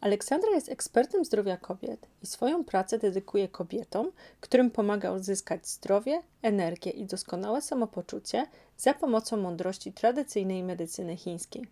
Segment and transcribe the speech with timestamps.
[0.00, 6.90] Aleksandra jest ekspertem zdrowia kobiet i swoją pracę dedykuje kobietom, którym pomaga uzyskać zdrowie, energię
[6.90, 11.66] i doskonałe samopoczucie za pomocą mądrości tradycyjnej medycyny chińskiej.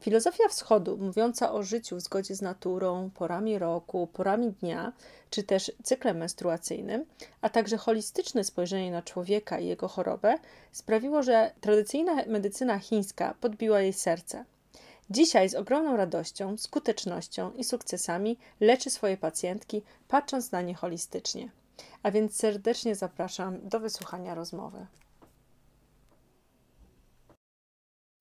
[0.00, 4.92] Filozofia wschodu, mówiąca o życiu w zgodzie z naturą, porami roku, porami dnia,
[5.30, 7.04] czy też cyklem menstruacyjnym,
[7.40, 10.38] a także holistyczne spojrzenie na człowieka i jego chorobę,
[10.72, 14.44] sprawiło, że tradycyjna medycyna chińska podbiła jej serce.
[15.10, 21.50] Dzisiaj z ogromną radością, skutecznością i sukcesami leczy swoje pacjentki, patrząc na nie holistycznie.
[22.02, 24.86] A więc serdecznie zapraszam do wysłuchania rozmowy.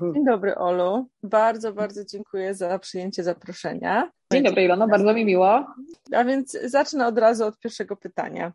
[0.02, 1.08] Dzień dobry, Olu.
[1.24, 4.12] Bardzo, bardzo dziękuję za przyjęcie zaproszenia.
[4.34, 5.66] Dzień dobry, Ilono, bardzo mi miło.
[6.16, 8.54] A więc zacznę od razu od pierwszego pytania.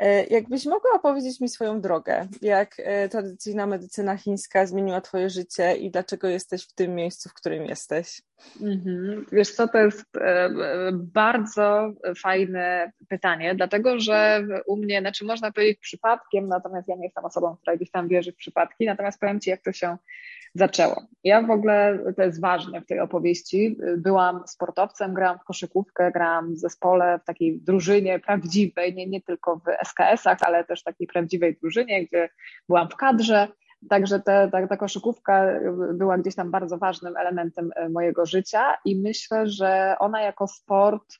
[0.00, 5.76] E, jakbyś mogła opowiedzieć mi swoją drogę, jak e, tradycyjna medycyna chińska zmieniła Twoje życie
[5.76, 8.22] i dlaczego jesteś w tym miejscu, w którym jesteś?
[8.60, 9.26] Mhm.
[9.32, 10.50] Wiesz co, to jest e,
[10.92, 17.24] bardzo fajne pytanie, dlatego że u mnie, znaczy można powiedzieć przypadkiem, natomiast ja nie jestem
[17.24, 19.96] osobą, która gdzieś tam wierzy w przypadki, natomiast powiem Ci, jak to się
[20.54, 21.02] zaczęło.
[21.24, 26.54] Ja w ogóle, to jest ważne w tej opowieści, byłam sportowcem, grałam w koszykówkę, grałam
[26.54, 31.56] w zespole, w takiej drużynie prawdziwej, nie, nie tylko w SKS-ach, ale też takiej prawdziwej
[31.60, 32.28] drużynie, gdzie
[32.68, 33.48] byłam w kadrze.
[33.88, 35.46] Także te, ta, ta koszykówka
[35.94, 41.18] była gdzieś tam bardzo ważnym elementem e, mojego życia i myślę, że ona jako sport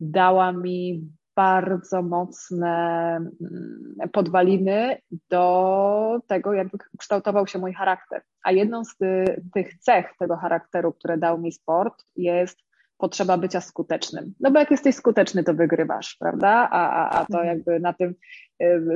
[0.00, 4.98] dała mi bardzo mocne mm, podwaliny
[5.30, 8.22] do tego, jakby kształtował się mój charakter.
[8.42, 12.58] A jedną z ty, tych cech tego charakteru, które dał mi sport, jest
[12.98, 14.34] potrzeba bycia skutecznym.
[14.40, 16.68] No bo jak jesteś skuteczny, to wygrywasz, prawda?
[16.70, 17.46] A, a, a to mhm.
[17.46, 18.14] jakby na tym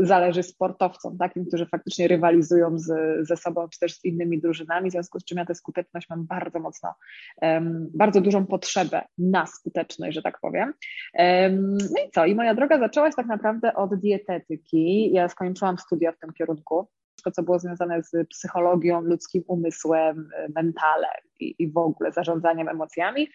[0.00, 2.86] zależy sportowcom, takim, którzy faktycznie rywalizują z,
[3.28, 6.26] ze sobą, czy też z innymi drużynami, w związku z czym ja tę skuteczność mam
[6.26, 6.94] bardzo mocno,
[7.42, 10.72] um, bardzo dużą potrzebę na skuteczność, że tak powiem.
[11.14, 12.26] Um, no i co?
[12.26, 15.12] I moja droga zaczęła się tak naprawdę od dietetyki.
[15.12, 16.88] Ja skończyłam studia w tym kierunku
[17.22, 23.28] wszystko, co było związane z psychologią, ludzkim umysłem, mentalem i, i w ogóle zarządzaniem emocjami,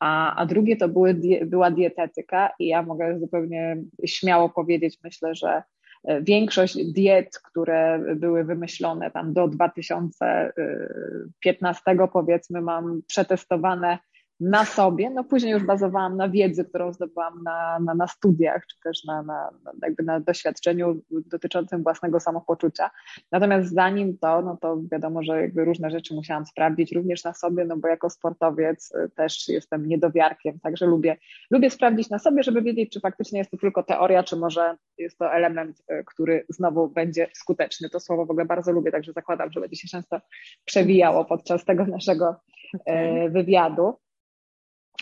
[0.00, 5.62] a, a drugie to były, była dietetyka i ja mogę zupełnie śmiało powiedzieć, myślę, że
[6.04, 13.98] e, większość diet, które były wymyślone tam do 2015 powiedzmy, mam przetestowane
[14.40, 18.76] na sobie, no później już bazowałam na wiedzy, którą zdobyłam na, na, na studiach, czy
[18.84, 19.50] też na, na,
[19.82, 22.90] jakby na doświadczeniu dotyczącym własnego samopoczucia.
[23.32, 27.64] Natomiast zanim to, no to wiadomo, że jakby różne rzeczy musiałam sprawdzić również na sobie,
[27.64, 31.16] no bo jako sportowiec y, też jestem niedowiarkiem, także lubię,
[31.50, 35.18] lubię sprawdzić na sobie, żeby wiedzieć, czy faktycznie jest to tylko teoria, czy może jest
[35.18, 37.90] to element, y, który znowu będzie skuteczny.
[37.90, 40.20] To słowo w ogóle bardzo lubię, także zakładam, że będzie się często
[40.64, 42.36] przewijało podczas tego naszego
[42.80, 43.30] okay.
[43.30, 44.03] wywiadu.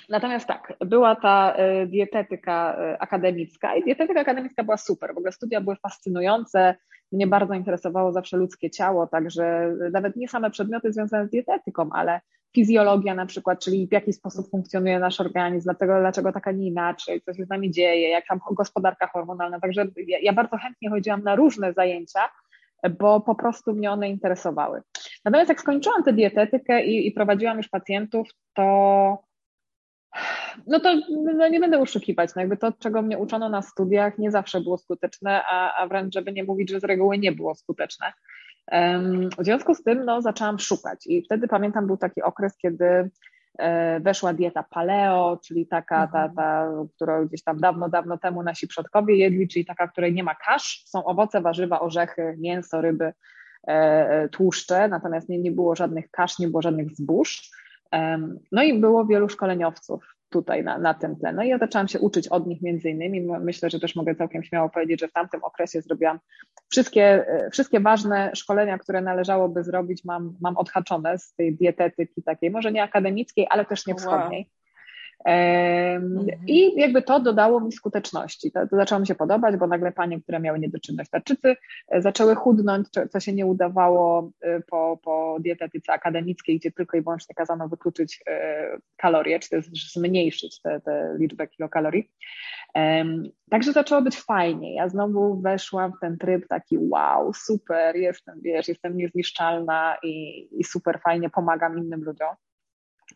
[0.09, 5.15] Natomiast tak, była ta e, dietetyka e, akademicka i dietetyka akademicka była super.
[5.15, 6.75] W ogóle studia były fascynujące.
[7.13, 12.21] Mnie bardzo interesowało zawsze ludzkie ciało, także nawet nie same przedmioty związane z dietetyką, ale
[12.55, 16.67] fizjologia na przykład, czyli w jaki sposób funkcjonuje nasz organizm, dlatego, dlaczego tak, a nie
[16.67, 19.61] inaczej, co się z nami dzieje, jak tam gospodarka hormonalna.
[19.61, 22.21] Także ja, ja bardzo chętnie chodziłam na różne zajęcia,
[23.01, 24.83] bo po prostu mnie one interesowały.
[25.25, 29.32] Natomiast jak skończyłam tę dietetykę i, i prowadziłam już pacjentów, to
[30.67, 30.95] no to
[31.37, 32.31] no nie będę oszukiwać.
[32.37, 36.15] No jakby to, czego mnie uczono na studiach, nie zawsze było skuteczne, a, a wręcz,
[36.15, 38.13] żeby nie mówić, że z reguły nie było skuteczne.
[39.39, 43.11] W związku z tym no, zaczęłam szukać i wtedy pamiętam był taki okres, kiedy
[43.59, 46.35] e, weszła dieta paleo, czyli taka, ta, mhm.
[46.35, 50.35] ta, którą gdzieś tam dawno, dawno temu nasi przodkowie jedli, czyli taka, której nie ma
[50.35, 53.13] kasz, są owoce, warzywa, orzechy, mięso, ryby, e,
[53.69, 57.51] e, tłuszcze, natomiast nie, nie było żadnych kasz, nie było żadnych zbóż.
[58.53, 61.33] No i było wielu szkoleniowców tutaj na, na tym tle.
[61.33, 63.21] No i ja zaczęłam się uczyć od nich między innymi.
[63.21, 66.19] Myślę, że też mogę całkiem śmiało powiedzieć, że w tamtym okresie zrobiłam
[66.69, 72.51] wszystkie, e, wszystkie ważne szkolenia, które należałoby zrobić, mam, mam odhaczone z tej dietetyki takiej,
[72.51, 74.41] może nie akademickiej, ale też nie wschodniej.
[74.41, 74.62] Mhm.
[76.47, 78.53] I jakby to dodało mi skuteczności.
[78.53, 81.57] To, to zaczęło mi się podobać, bo nagle panie, które miały niedoczynność tarczycy,
[81.89, 87.03] e, zaczęły chudnąć, co się nie udawało e, po, po dietetyce akademickiej, gdzie tylko i
[87.03, 90.81] wyłącznie kazano wykluczyć e, kalorie, czy też zmniejszyć tę
[91.19, 92.11] liczbę kilokalorii.
[93.51, 94.75] Także zaczęło być fajnie.
[94.75, 100.65] Ja znowu weszłam w ten tryb taki wow, super, jestem, wiesz, jestem niezniszczalna i, i
[100.65, 102.29] super fajnie pomagam innym ludziom.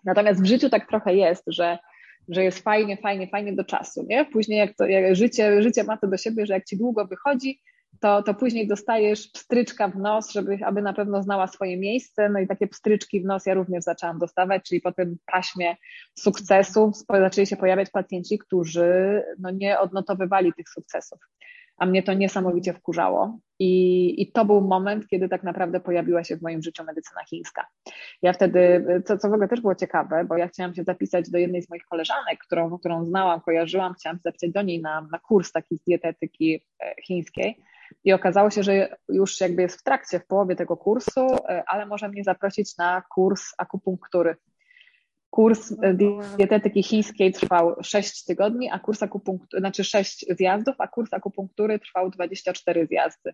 [0.05, 1.79] Natomiast w życiu tak trochę jest, że
[2.29, 4.25] że jest fajnie, fajnie, fajnie do czasu, nie?
[4.25, 7.61] Później jak to jak życie, życie ma to do siebie, że jak ci długo wychodzi,
[8.01, 12.29] to, to później dostajesz pstryczka w nos, żeby, aby na pewno znała swoje miejsce.
[12.29, 15.77] No i takie pstryczki w nos ja również zaczęłam dostawać, czyli po tym paśmie
[16.19, 21.19] sukcesów zaczęli się pojawiać pacjenci, którzy no, nie odnotowywali tych sukcesów
[21.77, 23.39] a mnie to niesamowicie wkurzało.
[23.59, 27.67] I, I to był moment, kiedy tak naprawdę pojawiła się w moim życiu medycyna chińska.
[28.23, 31.39] Ja wtedy, co, co w ogóle też było ciekawe, bo ja chciałam się zapisać do
[31.39, 35.19] jednej z moich koleżanek, którą, którą znałam, kojarzyłam, chciałam się zapisać do niej na, na
[35.19, 37.57] kurs taki z dietetyki e, chińskiej.
[38.05, 41.87] I okazało się, że już jakby jest w trakcie, w połowie tego kursu, e, ale
[41.87, 44.37] może mnie zaprosić na kurs akupunktury
[45.31, 45.95] Kurs e,
[46.39, 52.11] dietetyki chińskiej trwał 6 tygodni, a kurs akupunktury, znaczy 6 zjazdów, a kurs akupunktury trwał
[52.11, 53.33] 24 zjazdy.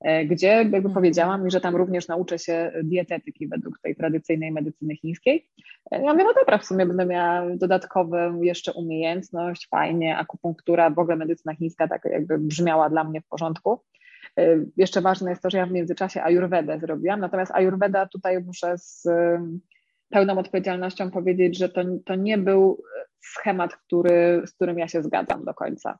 [0.00, 0.94] E, gdzie jakby mhm.
[0.94, 5.48] powiedziałam mi, że tam również nauczę się dietetyki według tej tradycyjnej medycyny chińskiej.
[5.90, 10.98] E, ja mówię, no dobra, w sumie będę miała dodatkową jeszcze umiejętność, fajnie, akupunktura, w
[10.98, 13.80] ogóle medycyna chińska tak jakby brzmiała dla mnie w porządku.
[14.76, 19.08] Jeszcze ważne jest to, że ja w międzyczasie ayurvedę zrobiłam, natomiast ayurveda tutaj muszę z
[20.10, 22.82] pełną odpowiedzialnością powiedzieć, że to, to nie był
[23.20, 25.98] schemat, który, z którym ja się zgadzam do końca.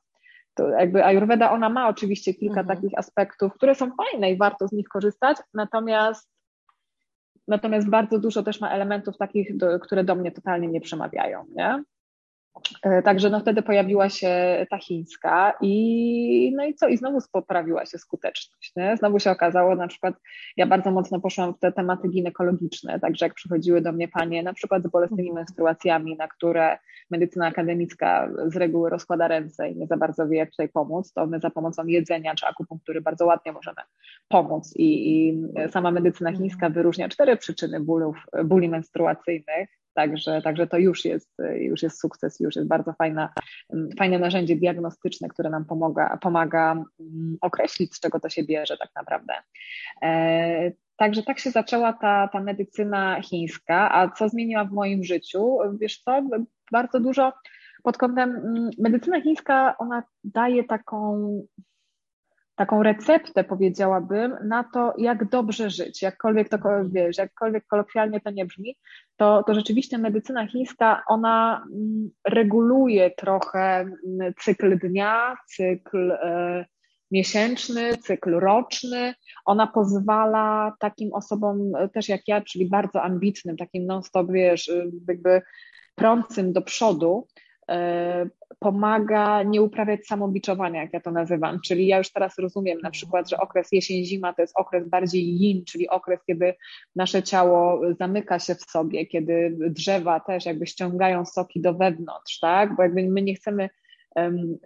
[0.53, 2.77] To jakby Ayurveda, ona ma oczywiście kilka mhm.
[2.77, 6.31] takich aspektów, które są fajne i warto z nich korzystać, natomiast
[7.47, 11.83] natomiast bardzo dużo też ma elementów takich, do, które do mnie totalnie nie przemawiają, nie?
[12.83, 17.85] E, także no wtedy pojawiła się ta chińska i no i co, i znowu poprawiła
[17.85, 18.73] się skuteczność.
[18.75, 18.97] Nie?
[18.97, 20.15] Znowu się okazało, na przykład
[20.57, 24.53] ja bardzo mocno poszłam w te tematy ginekologiczne, także jak przychodziły do mnie panie na
[24.53, 25.35] przykład z bolesnymi mhm.
[25.35, 26.77] menstruacjami, na które
[27.11, 31.27] medycyna akademicka z reguły rozkłada ręce i nie za bardzo wie jak tutaj pomóc, to
[31.27, 33.81] my za pomocą jedzenia czy akupunktury bardzo ładnie możemy
[34.27, 36.73] pomóc i, i sama medycyna chińska mhm.
[36.73, 42.55] wyróżnia cztery przyczyny bólów, bóli menstruacyjnych, Także, także to już jest, już jest sukces, już
[42.55, 43.33] jest bardzo fajna,
[43.99, 48.89] fajne narzędzie diagnostyczne, które nam pomaga, pomaga mm, określić, z czego to się bierze tak
[48.95, 49.33] naprawdę.
[50.01, 55.57] E, także tak się zaczęła ta, ta medycyna chińska, a co zmieniła w moim życiu?
[55.79, 56.21] Wiesz co,
[56.71, 57.33] bardzo dużo
[57.83, 61.31] pod kątem mm, medycyna chińska, ona daje taką
[62.61, 66.01] taką receptę, powiedziałabym, na to, jak dobrze żyć.
[66.01, 68.77] Jakkolwiek to, wiesz, jakkolwiek kolokwialnie to nie brzmi,
[69.17, 76.65] to, to rzeczywiście medycyna chińska, ona mm, reguluje trochę mm, cykl dnia, cykl e,
[77.11, 79.13] miesięczny, cykl roczny.
[79.45, 84.71] Ona pozwala takim osobom e, też jak ja, czyli bardzo ambitnym, takim non-stop, wiesz,
[85.07, 85.41] jakby
[85.95, 87.50] prącym do przodu, E,
[88.59, 91.59] pomaga nie uprawiać samobiczowania, jak ja to nazywam.
[91.65, 95.65] Czyli ja już teraz rozumiem na przykład, że okres jesień-zima to jest okres bardziej yin,
[95.65, 96.53] czyli okres, kiedy
[96.95, 102.75] nasze ciało zamyka się w sobie, kiedy drzewa też jakby ściągają soki do wewnątrz, tak?
[102.75, 103.69] Bo jakby my nie chcemy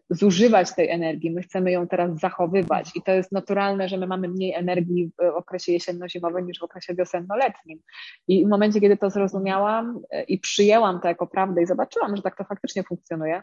[0.09, 4.27] zużywać tej energii, my chcemy ją teraz zachowywać i to jest naturalne, że my mamy
[4.27, 7.79] mniej energii w okresie jesienno-zimowym niż w okresie wiosenno-letnim.
[8.27, 12.21] I w momencie, kiedy to zrozumiałam e, i przyjęłam to jako prawdę i zobaczyłam, że
[12.21, 13.41] tak to faktycznie funkcjonuje,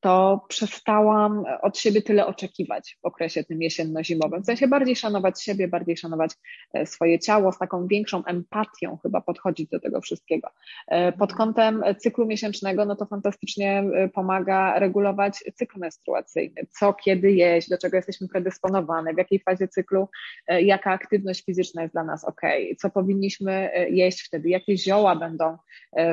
[0.00, 4.42] to przestałam od siebie tyle oczekiwać w okresie tym jesienno-zimowym.
[4.42, 6.32] W sensie bardziej szanować siebie, bardziej szanować
[6.74, 10.48] e, swoje ciało, z taką większą empatią chyba podchodzić do tego wszystkiego.
[10.88, 17.32] E, pod kątem cyklu miesięcznego, no to fantastycznie e, pomaga regulować cykl menstruacyjny, co kiedy
[17.32, 20.08] jeść, do czego jesteśmy predysponowane, w jakiej fazie cyklu,
[20.48, 22.40] jaka aktywność fizyczna jest dla nas ok,
[22.78, 25.56] co powinniśmy jeść wtedy, jakie zioła będą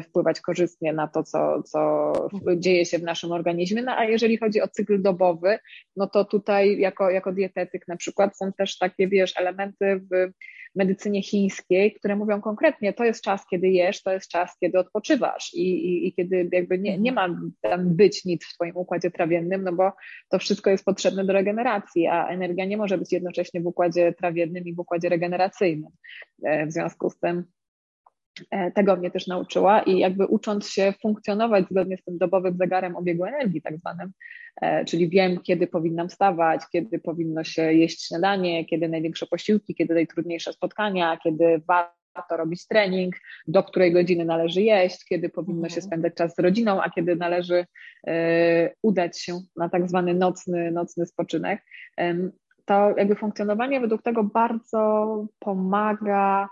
[0.03, 2.13] wpływać korzystnie na to, co, co
[2.57, 5.59] dzieje się w naszym organizmie, no a jeżeli chodzi o cykl dobowy,
[5.95, 10.31] no to tutaj jako, jako dietetyk na przykład są też takie, wiesz, elementy w
[10.75, 15.53] medycynie chińskiej, które mówią konkretnie, to jest czas, kiedy jesz, to jest czas, kiedy odpoczywasz
[15.53, 17.27] i, i, i kiedy jakby nie, nie ma
[17.61, 19.91] tam być nic w twoim układzie trawiennym, no bo
[20.29, 24.63] to wszystko jest potrzebne do regeneracji, a energia nie może być jednocześnie w układzie trawiennym
[24.65, 25.91] i w układzie regeneracyjnym.
[26.43, 27.43] E, w związku z tym
[28.75, 33.25] tego mnie też nauczyła i jakby ucząc się funkcjonować zgodnie z tym dobowym zegarem obiegu
[33.25, 34.11] energii tak zwanym,
[34.61, 39.93] e, czyli wiem, kiedy powinnam wstawać, kiedy powinno się jeść śniadanie, kiedy największe posiłki, kiedy
[39.93, 43.15] najtrudniejsze spotkania, kiedy warto warto robić trening,
[43.47, 45.83] do której godziny należy jeść, kiedy powinno się mhm.
[45.83, 47.65] spędzać czas z rodziną, a kiedy należy
[48.07, 51.61] e, udać się na tak zwany nocny, nocny spoczynek.
[52.65, 56.49] To jakby funkcjonowanie według tego bardzo pomaga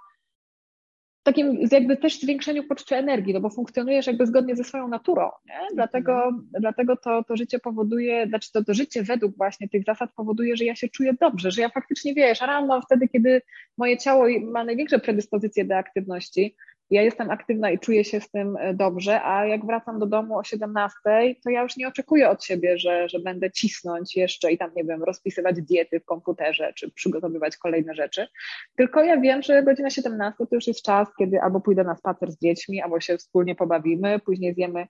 [1.26, 5.60] takim jakby też zwiększeniu poczucia energii, no bo funkcjonujesz jakby zgodnie ze swoją naturą, nie?
[5.74, 6.48] Dlatego, mhm.
[6.60, 10.66] dlatego to, to życie powoduje, znaczy to, to życie według właśnie tych zasad powoduje, że
[10.66, 13.42] ja się czuję dobrze, że ja faktycznie wiesz, rano wtedy, kiedy
[13.78, 16.56] moje ciało ma największe predyspozycje do aktywności,
[16.90, 20.38] ja jestem aktywna i czuję się z tym e, dobrze, a jak wracam do domu
[20.38, 20.96] o 17,
[21.44, 24.84] to ja już nie oczekuję od siebie, że, że będę cisnąć jeszcze i tam, nie
[24.84, 28.28] wiem, rozpisywać diety w komputerze, czy przygotowywać kolejne rzeczy.
[28.76, 32.32] Tylko ja wiem, że godzina 17 to już jest czas, kiedy albo pójdę na spacer
[32.32, 34.88] z dziećmi, albo się wspólnie pobawimy, później zjemy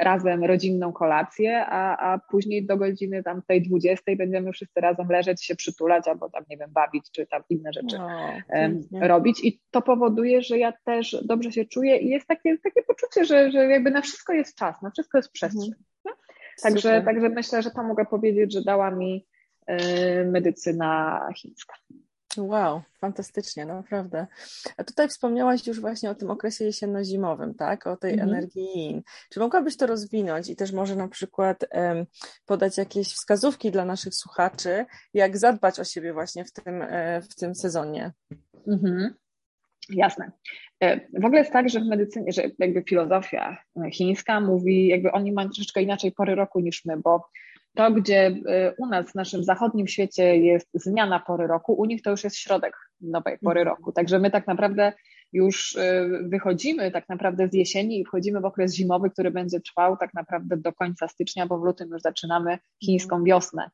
[0.00, 5.44] razem rodzinną kolację, a, a później do godziny tam tej 20 będziemy wszyscy razem leżeć,
[5.44, 9.44] się przytulać, albo tam, nie wiem, bawić, czy tam inne rzeczy no, robić.
[9.44, 13.50] I to powoduje, że ja też dobrze się czuję i jest takie, takie poczucie, że,
[13.50, 15.72] że jakby na wszystko jest czas, na wszystko jest przestrzeń.
[15.72, 15.84] Mhm.
[16.62, 19.26] Także, także myślę, że to mogę powiedzieć, że dała mi
[19.70, 21.74] y, medycyna chińska.
[22.38, 24.26] Wow, fantastycznie, naprawdę.
[24.76, 27.86] A tutaj wspomniałaś już właśnie o tym okresie jesienno-zimowym, tak?
[27.86, 28.28] O tej mhm.
[28.28, 29.02] energii yin.
[29.30, 32.06] Czy mogłabyś to rozwinąć i też może na przykład um,
[32.46, 37.34] podać jakieś wskazówki dla naszych słuchaczy, jak zadbać o siebie właśnie w tym, e, w
[37.34, 38.12] tym sezonie?
[38.66, 39.14] Mhm.
[39.90, 40.30] Jasne.
[40.80, 43.56] E, w ogóle jest tak, że w medycynie, że jakby filozofia
[43.92, 47.28] chińska mówi, jakby oni mają troszeczkę inaczej pory roku niż my, bo
[47.74, 52.02] to, gdzie e, u nas w naszym zachodnim świecie jest zmiana pory roku, u nich
[52.02, 53.76] to już jest środek nowej pory mhm.
[53.76, 53.92] roku.
[53.92, 54.92] Także my tak naprawdę
[55.32, 59.96] już e, wychodzimy tak naprawdę z jesieni i wchodzimy w okres zimowy, który będzie trwał
[59.96, 63.70] tak naprawdę do końca stycznia, bo w lutym już zaczynamy chińską wiosnę.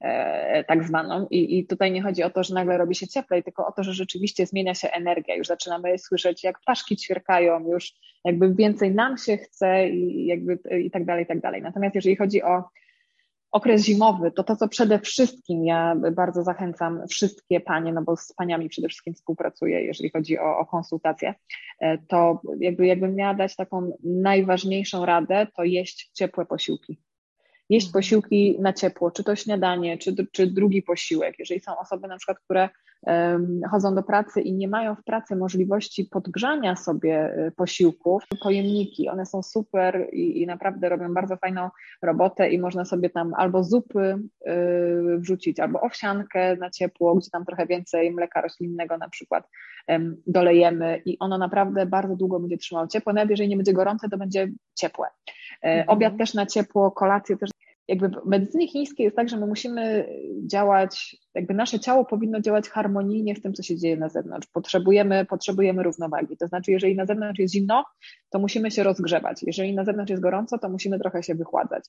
[0.00, 1.26] E, tak zwaną.
[1.30, 3.82] I, I tutaj nie chodzi o to, że nagle robi się cieplej, tylko o to,
[3.82, 5.34] że rzeczywiście zmienia się energia.
[5.34, 7.92] Już zaczynamy słyszeć, jak ptaszki ćwierkają, już
[8.24, 11.62] jakby więcej nam się chce i jakby i tak dalej, i tak dalej.
[11.62, 12.64] Natomiast jeżeli chodzi o
[13.52, 18.32] okres zimowy, to to, co przede wszystkim ja bardzo zachęcam wszystkie panie, no bo z
[18.32, 21.34] paniami przede wszystkim współpracuję, jeżeli chodzi o, o konsultacje,
[21.80, 26.98] e, to jakby jakbym miała dać taką najważniejszą radę, to jeść ciepłe posiłki
[27.70, 31.38] jeść posiłki na ciepło, czy to śniadanie, czy, czy drugi posiłek.
[31.38, 32.68] Jeżeli są osoby na przykład, które
[33.70, 39.26] chodzą do pracy i nie mają w pracy możliwości podgrzania sobie e, posiłków, pojemniki, one
[39.26, 41.70] są super i, i naprawdę robią bardzo fajną
[42.02, 44.18] robotę i można sobie tam albo zupy
[44.48, 49.48] y, wrzucić, albo owsiankę na ciepło, gdzie tam trochę więcej mleka roślinnego na przykład
[50.26, 54.18] dolejemy i ono naprawdę bardzo długo będzie trzymało ciepło, nawet jeżeli nie będzie gorące, to
[54.18, 55.06] będzie ciepłe.
[55.62, 55.88] Mhm.
[55.88, 57.50] Obiad też na ciepło, kolację też
[57.88, 60.08] jakby w medycynie chińskiej jest tak, że my musimy
[60.46, 64.48] działać, jakby nasze ciało powinno działać harmonijnie z tym, co się dzieje na zewnątrz.
[64.52, 66.36] Potrzebujemy, potrzebujemy równowagi.
[66.36, 67.84] To znaczy, jeżeli na zewnątrz jest zimno,
[68.30, 69.42] to musimy się rozgrzewać.
[69.42, 71.84] Jeżeli na zewnątrz jest gorąco, to musimy trochę się wychładzać.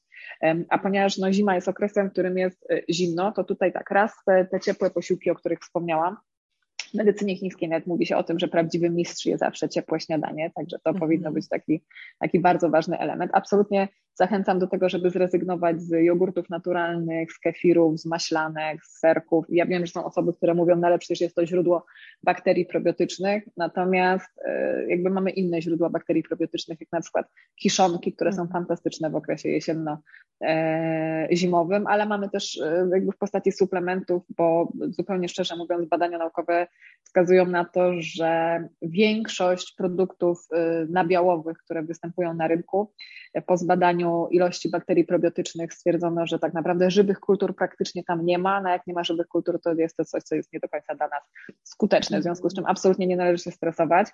[0.70, 4.14] A ponieważ no, zima jest okresem, w którym jest e, zimno, to tutaj tak, raz
[4.26, 6.18] te, te ciepłe posiłki, o których wspomniałam,
[6.92, 10.52] w medycynie chińskiej nawet mówi się o tym, że prawdziwy mistrz je zawsze ciepłe śniadanie,
[10.56, 11.00] także to mm -hmm.
[11.00, 11.84] powinno być taki,
[12.20, 13.32] taki bardzo ważny element.
[13.34, 13.88] Absolutnie
[14.20, 19.46] Zachęcam do tego, żeby zrezygnować z jogurtów naturalnych, z kefirów, z maślanek, z serków.
[19.50, 21.86] Ja wiem, że są osoby, które mówią, no ale przecież jest to źródło
[22.24, 28.34] bakterii probiotycznych, natomiast e, jakby mamy inne źródła bakterii probiotycznych, jak na przykład kiszonki, które
[28.34, 35.30] są fantastyczne w okresie jesienno-zimowym, ale mamy też e, jakby w postaci suplementów, bo zupełnie
[35.30, 36.68] szczerze mówiąc, badania naukowe
[37.04, 42.92] wskazują na to, że większość produktów e, nabiałowych, które występują na rynku,
[43.46, 48.62] po zbadaniu ilości bakterii probiotycznych stwierdzono, że tak naprawdę żywych kultur praktycznie tam nie ma,
[48.62, 50.96] no jak nie ma żywych kultur, to jest to coś, co jest nie do końca
[50.96, 51.22] dla nas
[51.64, 54.08] skuteczne, w związku z czym absolutnie nie należy się stresować,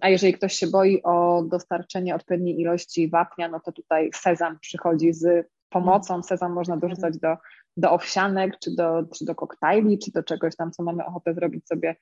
[0.00, 5.12] a jeżeli ktoś się boi o dostarczenie odpowiedniej ilości wapnia, no to tutaj sezam przychodzi
[5.12, 7.36] z pomocą, sezam można dorzucać do
[7.76, 11.66] do owsianek, czy do, czy do koktajli, czy do czegoś tam, co mamy ochotę zrobić
[11.66, 11.96] sobie,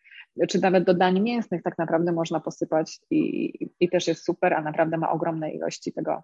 [0.49, 1.63] czy nawet do dań mięsnych.
[1.63, 6.23] Tak naprawdę można posypać i, i też jest super, a naprawdę ma ogromne ilości tego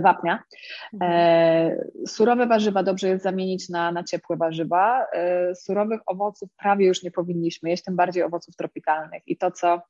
[0.00, 0.42] wapnia.
[0.92, 1.12] Mhm.
[1.12, 5.06] E, surowe warzywa dobrze jest zamienić na, na ciepłe warzywa.
[5.12, 9.22] E, surowych owoców prawie już nie powinniśmy jeść, tym bardziej owoców tropikalnych.
[9.26, 9.82] I to, co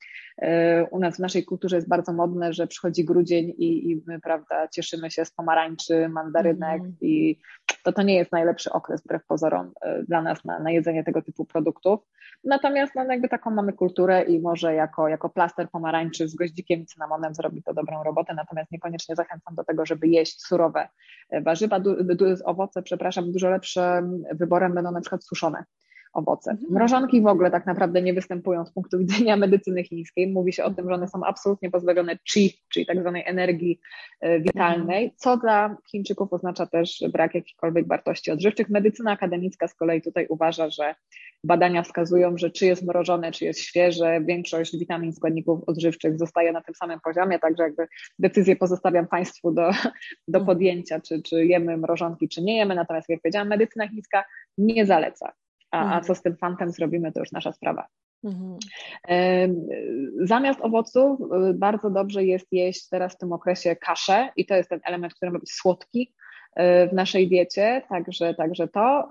[0.90, 4.68] u nas w naszej kulturze jest bardzo modne, że przychodzi grudzień i, i my, prawda,
[4.68, 6.96] cieszymy się z pomarańczy, mandarynek mm.
[7.00, 7.38] i
[7.82, 9.72] to to nie jest najlepszy okres, wbrew pozorom,
[10.08, 12.00] dla nas na, na jedzenie tego typu produktów.
[12.44, 16.86] Natomiast no, jakby taką mamy kulturę i może jako, jako plaster pomarańczy z goździkiem i
[16.86, 20.88] cynamonem zrobi to dobrą robotę, natomiast niekoniecznie zachęcam do tego, żeby jeść surowe
[21.42, 21.80] warzywa.
[21.80, 25.64] Du, du, owoce, przepraszam, dużo lepszym wyborem będą na przykład suszone
[26.16, 26.50] owoce.
[26.50, 26.72] Mhm.
[26.72, 30.26] Mrożonki w ogóle tak naprawdę nie występują z punktu widzenia medycyny chińskiej.
[30.26, 33.80] Mówi się o tym, że one są absolutnie pozbawione chi, czyli tak zwanej energii
[34.20, 38.68] e, witalnej, co dla Chińczyków oznacza też brak jakichkolwiek wartości odżywczych.
[38.68, 40.94] Medycyna akademicka z kolei tutaj uważa, że
[41.44, 46.60] badania wskazują, że czy jest mrożone, czy jest świeże, większość witamin, składników odżywczych zostaje na
[46.60, 47.86] tym samym poziomie, także jakby
[48.18, 49.70] decyzję pozostawiam Państwu do,
[50.28, 50.46] do mhm.
[50.46, 54.24] podjęcia, czy, czy jemy mrożonki, czy nie jemy, natomiast jak powiedziałam, medycyna chińska
[54.58, 55.32] nie zaleca.
[55.76, 56.04] A, a mhm.
[56.04, 57.86] co z tym fantem zrobimy, to już nasza sprawa.
[58.24, 58.58] Mhm.
[60.20, 64.70] Zamiast owoców y, bardzo dobrze jest jeść teraz w tym okresie kaszę i to jest
[64.70, 66.14] ten element, który ma być słodki
[66.60, 69.08] y, w naszej diecie, także, także to.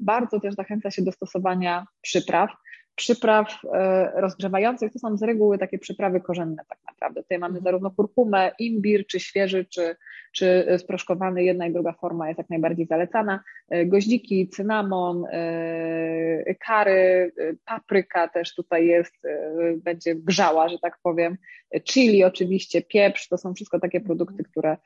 [0.00, 2.50] Bardzo też zachęca się do stosowania przypraw
[2.96, 7.22] przypraw e, rozgrzewających to są z reguły takie przyprawy korzenne tak naprawdę.
[7.22, 7.64] Tutaj mamy mhm.
[7.64, 9.96] zarówno kurkumę, imbir, czy świeży, czy,
[10.32, 13.40] czy sproszkowany, jedna i druga forma jest jak najbardziej zalecana.
[13.70, 17.32] E, goździki, cynamon, e, kary,
[17.64, 19.14] papryka też tutaj jest,
[19.76, 21.36] będzie grzała, że tak powiem.
[21.84, 24.76] Chili oczywiście, pieprz, to są wszystko takie produkty, które,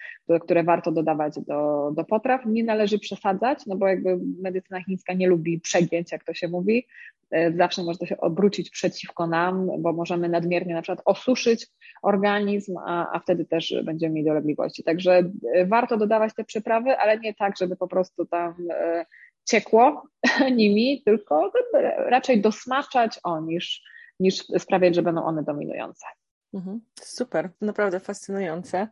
[0.41, 2.47] które warto dodawać do, do potraw.
[2.47, 6.87] Nie należy przesadzać, no bo jakby medycyna chińska nie lubi przegięć, jak to się mówi,
[7.18, 7.18] E,
[7.57, 11.67] zawsze może to się obrócić przeciwko nam, bo możemy nadmiernie na przykład osuszyć
[12.03, 14.85] organizm, a, a wtedy też będziemy mieli dolegliwości.
[14.85, 19.07] Także e, warto dodawać te przyprawy, ale nie tak, żeby po prostu tam e,
[19.45, 20.03] ciekło
[20.57, 21.53] nimi, tylko
[21.99, 23.83] raczej dosmaczać o niż,
[24.21, 26.07] niż sprawiać, że będą one dominujące.
[26.55, 26.81] Mhm.
[27.01, 28.89] Super, naprawdę fascynujące.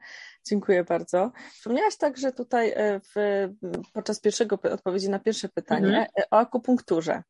[0.48, 1.32] Dziękuję bardzo.
[1.52, 2.74] Wspomniałaś także tutaj
[3.14, 3.48] w,
[3.92, 6.06] podczas pierwszego odpowiedzi na pierwsze pytanie mhm.
[6.30, 7.22] o akupunkturze.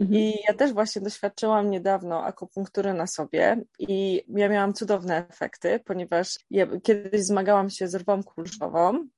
[0.00, 0.20] Mhm.
[0.20, 6.38] I ja też właśnie doświadczyłam niedawno akupunktury na sobie i ja miałam cudowne efekty, ponieważ
[6.50, 9.08] ja kiedyś zmagałam się z rwą kulszową.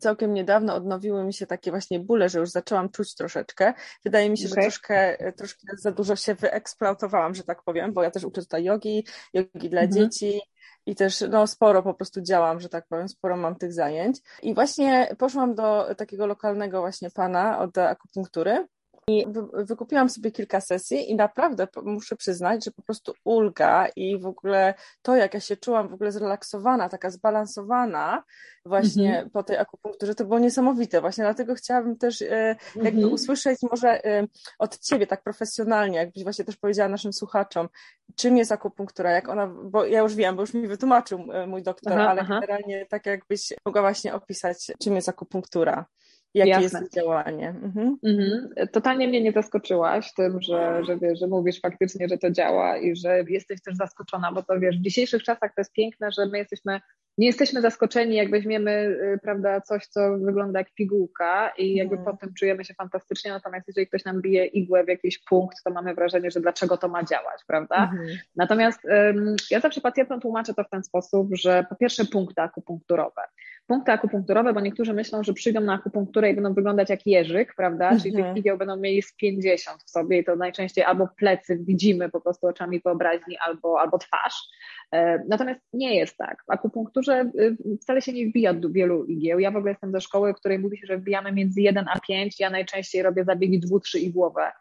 [0.00, 3.74] Całkiem niedawno odnowiły mi się takie właśnie bóle, że już zaczęłam czuć troszeczkę.
[4.04, 4.62] Wydaje mi się, okay.
[4.62, 8.64] że troszkę, troszkę za dużo się wyeksploatowałam, że tak powiem, bo ja też uczę tutaj
[8.64, 9.92] jogi, jogi dla mhm.
[9.92, 10.40] dzieci,
[10.86, 14.18] i też no, sporo po prostu działam, że tak powiem, sporo mam tych zajęć.
[14.42, 18.66] I właśnie poszłam do takiego lokalnego właśnie pana od akupunktury
[19.08, 24.26] i wykupiłam sobie kilka sesji i naprawdę muszę przyznać, że po prostu ulga i w
[24.26, 28.24] ogóle to, jak ja się czułam w ogóle zrelaksowana, taka zbalansowana
[28.66, 29.30] właśnie mm -hmm.
[29.30, 31.00] po tej akupunkturze, to było niesamowite.
[31.00, 33.12] Właśnie dlatego chciałabym też e, jakby mm -hmm.
[33.12, 34.26] usłyszeć może e,
[34.58, 37.68] od Ciebie tak profesjonalnie, jakbyś właśnie też powiedziała naszym słuchaczom,
[38.16, 41.62] czym jest akupunktura, jak ona, bo ja już wiem, bo już mi wytłumaczył e, mój
[41.62, 42.34] doktor, aha, ale aha.
[42.40, 45.86] generalnie tak jakbyś mogła właśnie opisać, czym jest akupunktura.
[46.34, 46.80] Jakie Jasne.
[46.80, 47.48] jest działanie?
[47.48, 47.98] Mhm.
[48.02, 48.48] Mhm.
[48.72, 52.96] Totalnie mnie nie zaskoczyłaś tym, że, że, wiesz, że mówisz faktycznie, że to działa i
[52.96, 56.38] że jesteś też zaskoczona, bo to wiesz, w dzisiejszych czasach to jest piękne, że my
[56.38, 56.80] jesteśmy,
[57.18, 62.16] nie jesteśmy zaskoczeni, jak weźmiemy, y, prawda, coś, co wygląda jak pigułka i jakby mhm.
[62.16, 65.94] potem czujemy się fantastycznie, natomiast jeżeli ktoś nam bije igłę w jakiś punkt, to mamy
[65.94, 67.76] wrażenie, że dlaczego to ma działać, prawda?
[67.76, 68.18] Mhm.
[68.36, 73.22] Natomiast um, ja zawsze pacjentom tłumaczę to w ten sposób, że po pierwsze punkty akupunkturowe
[73.66, 77.84] punkty akupunkturowe, bo niektórzy myślą, że przyjdą na akupunkturę i będą wyglądać jak jeżyk, prawda?
[77.84, 78.00] Mhm.
[78.00, 82.10] Czyli tych igieł będą mieli z 50 w sobie i to najczęściej albo plecy widzimy
[82.10, 84.48] po prostu oczami wyobraźni, albo, albo twarz.
[84.92, 86.44] E, natomiast nie jest tak.
[86.46, 89.38] W akupunkturze y, wcale się nie wbija wielu igieł.
[89.38, 92.00] Ja w ogóle jestem ze szkoły, w której mówi się, że wbijamy między 1 a
[92.00, 92.40] 5.
[92.40, 94.52] Ja najczęściej robię zabiegi dwu, trzy igłowe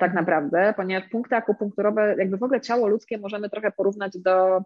[0.00, 4.60] tak naprawdę, ponieważ punkty akupunkturowe, jakby w ogóle ciało ludzkie możemy trochę porównać do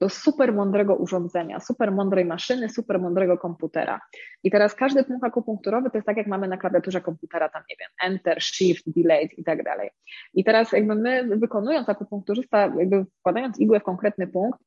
[0.00, 4.00] do super mądrego urządzenia, super mądrej maszyny, super mądrego komputera.
[4.42, 7.76] I teraz każdy punkt akupunkturowy to jest tak, jak mamy na klawiaturze komputera, tam nie
[7.80, 9.90] wiem, enter, shift, delete i tak dalej.
[10.34, 14.60] I teraz jakby my wykonując akupunkturzysta, jakby wkładając igłę w konkretny punkt,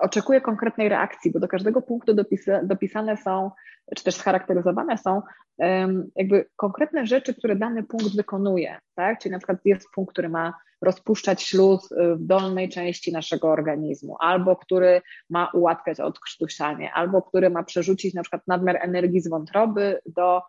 [0.00, 3.50] oczekuje konkretnej reakcji, bo do każdego punktu dopisa, dopisane są,
[3.96, 5.22] czy też scharakteryzowane są
[5.58, 9.18] um, jakby konkretne rzeczy, które dany punkt wykonuje, tak?
[9.18, 14.16] Czyli na przykład jest punkt, który ma rozpuszczać śluz y, w dolnej części naszego organizmu,
[14.20, 19.98] albo który ma ułatwiać odkrztusianie, albo który ma przerzucić na przykład nadmiar energii z wątroby
[20.06, 20.42] do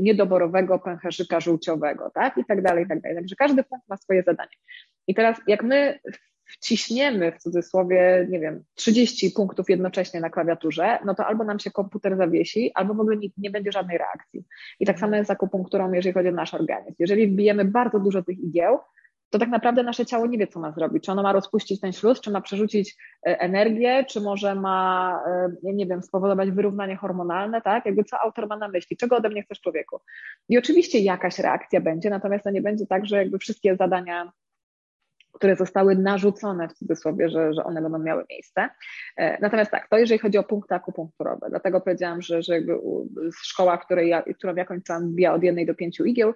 [0.00, 2.38] niedoborowego pęcherzyka żółciowego, tak?
[2.38, 3.16] I tak dalej, i tak dalej.
[3.18, 4.50] Także każdy punkt ma swoje zadanie.
[5.06, 5.98] I teraz jak my
[6.50, 11.70] wciśniemy w cudzysłowie, nie wiem, 30 punktów jednocześnie na klawiaturze, no to albo nam się
[11.70, 14.44] komputer zawiesi, albo w ogóle nie, nie będzie żadnej reakcji.
[14.80, 16.94] I tak samo jest z akupunkturą, jeżeli chodzi o nasz organizm.
[16.98, 18.78] Jeżeli wbijemy bardzo dużo tych igieł,
[19.30, 21.04] to tak naprawdę nasze ciało nie wie, co ma zrobić.
[21.04, 25.20] Czy ono ma rozpuścić ten śluz, czy ma przerzucić e, energię, czy może ma,
[25.64, 27.86] e, nie wiem, spowodować wyrównanie hormonalne, tak?
[27.86, 30.00] Jakby co autor ma na myśli, czego ode mnie chcesz człowieku.
[30.48, 34.32] I oczywiście jakaś reakcja będzie, natomiast to nie będzie tak, że jakby wszystkie zadania
[35.32, 38.68] które zostały narzucone w cudzysłowie, że, że one będą miały miejsce.
[39.16, 42.78] E, natomiast tak, to jeżeli chodzi o punkty akupunkturowe, dlatego powiedziałam, że, że jakby
[43.42, 46.34] szkoła, której ja, którą ja kończyłam, wbija od jednej do pięciu igieł,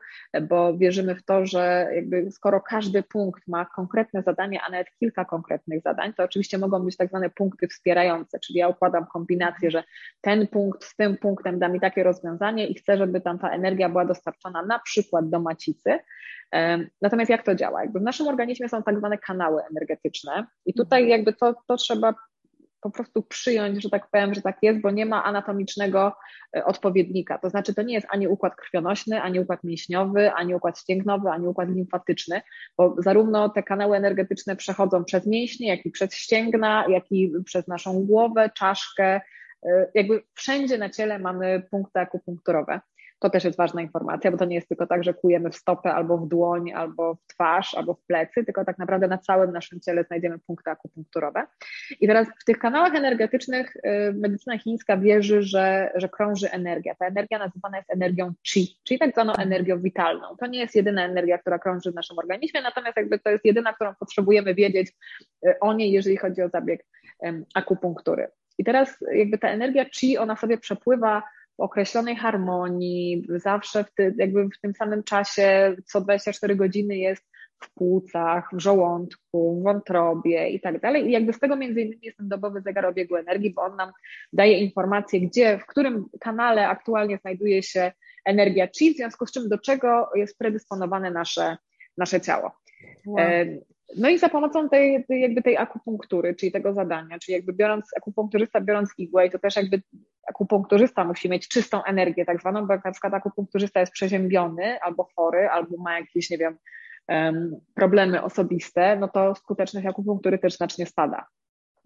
[0.49, 5.25] bo wierzymy w to, że jakby skoro każdy punkt ma konkretne zadanie, a nawet kilka
[5.25, 9.85] konkretnych zadań, to oczywiście mogą być tak zwane punkty wspierające, czyli ja układam kombinację, że
[10.21, 13.89] ten punkt z tym punktem da mi takie rozwiązanie i chcę, żeby tam ta energia
[13.89, 15.99] była dostarczona na przykład do macicy,
[17.03, 17.83] Natomiast jak to działa?
[17.83, 21.19] Jakby w naszym organizmie są tak zwane kanały energetyczne i tutaj mhm.
[21.19, 22.15] jakby to, to trzeba
[22.85, 26.13] po prostu przyjąć, że tak powiem, że tak jest, bo nie ma anatomicznego
[26.57, 27.39] e, odpowiednika.
[27.39, 31.49] To znaczy, to nie jest ani układ krwionośny, ani układ mięśniowy, ani układ ścięgnowy, ani
[31.49, 32.41] układ limfatyczny,
[32.77, 37.69] bo zarówno te kanały energetyczne przechodzą przez mięśnie, jak i przez ścięgna, jak i przez
[37.69, 39.21] naszą głowę, czaszkę.
[39.67, 42.81] E, jakby wszędzie na ciele mamy punkty akupunkturowe.
[43.25, 45.95] To też jest ważna informacja, bo to nie jest tylko tak, że kujemy w stopę
[45.95, 49.81] albo w dłoń, albo w twarz, albo w plecy, tylko tak naprawdę na całym naszym
[49.81, 51.47] ciele znajdziemy punkty akupunkturowe.
[52.01, 53.81] I teraz w tych kanałach energetycznych y,
[54.15, 56.95] medycyna chińska wierzy, że, że krąży energia.
[56.95, 60.37] Ta energia nazywana jest energią chi, czyli tak zwaną energią witalną.
[60.37, 63.73] To nie jest jedyna energia, która krąży w naszym organizmie, natomiast jakby to jest jedyna,
[63.73, 64.93] którą potrzebujemy wiedzieć
[65.47, 66.87] y, o niej, jeżeli chodzi o zabieg
[67.55, 68.29] akupunktury.
[68.59, 71.23] I teraz jakby ta energia chi, ona sobie przepływa
[71.59, 77.25] określonej harmonii, zawsze w, ty, jakby w tym samym czasie, co 24 godziny jest
[77.65, 81.07] w płucach, w żołądku, w wątrobie i tak dalej.
[81.07, 83.93] I jakby z tego między innymi jest ten dobowy zegar obiegu energii, bo on nam
[84.33, 87.93] daje informację, gdzie, w którym kanale aktualnie znajduje się
[88.25, 91.57] energia chi, w związku z czym do czego jest predysponowane nasze,
[91.99, 92.53] nasze ciało.
[93.07, 93.19] Wow.
[93.19, 93.47] E,
[93.97, 98.61] no i za pomocą tej, jakby tej akupunktury, czyli tego zadania, czyli jakby biorąc akupunkturzysta,
[98.61, 99.83] biorąc igłę, i to też jakby
[100.27, 105.09] akupunkturzysta musi mieć czystą energię tak zwaną, bo jak na przykład akupunkturzysta jest przeziębiony albo
[105.17, 106.59] chory, albo ma jakieś, nie wiem,
[107.75, 111.27] problemy osobiste, no to skuteczność akupunktury też znacznie spada.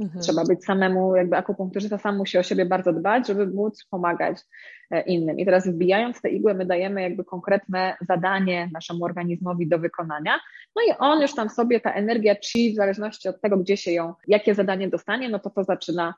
[0.01, 0.23] Mhm.
[0.23, 4.39] Trzeba być samemu, jakby akupunkturzysta sam musi o siebie bardzo dbać, żeby móc pomagać
[4.91, 5.39] e, innym.
[5.39, 10.41] I teraz wbijając te igły, my dajemy jakby konkretne zadanie naszemu organizmowi do wykonania,
[10.77, 13.93] no i on już tam sobie, ta energia chi, w zależności od tego, gdzie się
[13.93, 16.15] ją, jakie zadanie dostanie, no to to zaczyna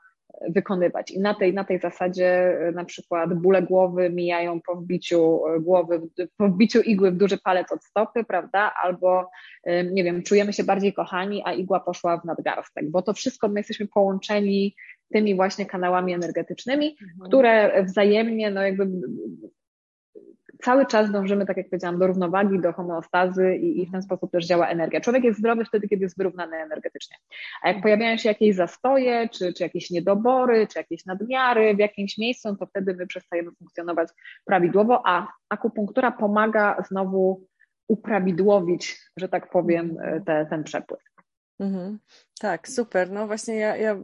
[0.49, 1.11] wykonywać.
[1.11, 5.59] I na tej, na tej zasadzie e, na przykład bóle głowy mijają po wbiciu e,
[5.59, 6.01] głowy,
[6.37, 8.73] po wbiciu igły w duży palec od stopy, prawda?
[8.83, 9.29] Albo
[9.63, 13.47] e, nie wiem, czujemy się bardziej kochani, a igła poszła w nadgarstek, bo to wszystko
[13.47, 14.75] my jesteśmy połączeni
[15.13, 17.29] tymi właśnie kanałami energetycznymi, mhm.
[17.29, 18.87] które wzajemnie no jakby
[20.63, 24.31] cały czas dążymy, tak jak powiedziałam, do równowagi, do homeostazy i, i, w ten sposób
[24.31, 25.01] też działa energia.
[25.01, 27.17] Człowiek jest zdrowy wtedy, kiedy jest wyrównany energetycznie.
[27.63, 32.17] A jak pojawiają się jakieś zastoje, czy, czy jakieś niedobory, czy jakieś nadmiary w jakimś
[32.17, 34.09] miejscu, to wtedy my przestajemy funkcjonować
[34.45, 37.47] prawidłowo, a akupunktura pomaga znowu
[37.87, 41.10] uprawidłowić, że tak powiem, te, ten przepływ.
[41.61, 41.99] Mhm.
[42.39, 43.11] Tak, super.
[43.11, 43.97] No właśnie ja, ja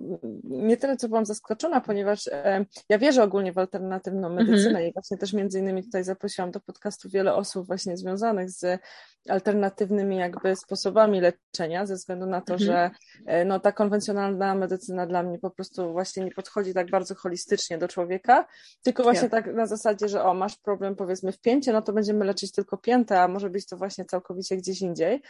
[0.43, 4.87] nie tyle, co byłam zaskoczona, ponieważ e, ja wierzę ogólnie w alternatywną medycynę mhm.
[4.87, 8.81] i właśnie też między innymi tutaj zaprosiłam do podcastu wiele osób właśnie związanych z
[9.29, 12.67] alternatywnymi jakby sposobami leczenia, ze względu na to, mhm.
[12.67, 12.91] że
[13.25, 17.77] e, no, ta konwencjonalna medycyna dla mnie po prostu właśnie nie podchodzi tak bardzo holistycznie
[17.77, 18.47] do człowieka,
[18.83, 19.29] tylko właśnie ja.
[19.29, 22.77] tak na zasadzie, że o, masz problem powiedzmy w pięcie, no to będziemy leczyć tylko
[22.77, 25.21] piętę, a może być to właśnie całkowicie gdzieś indziej.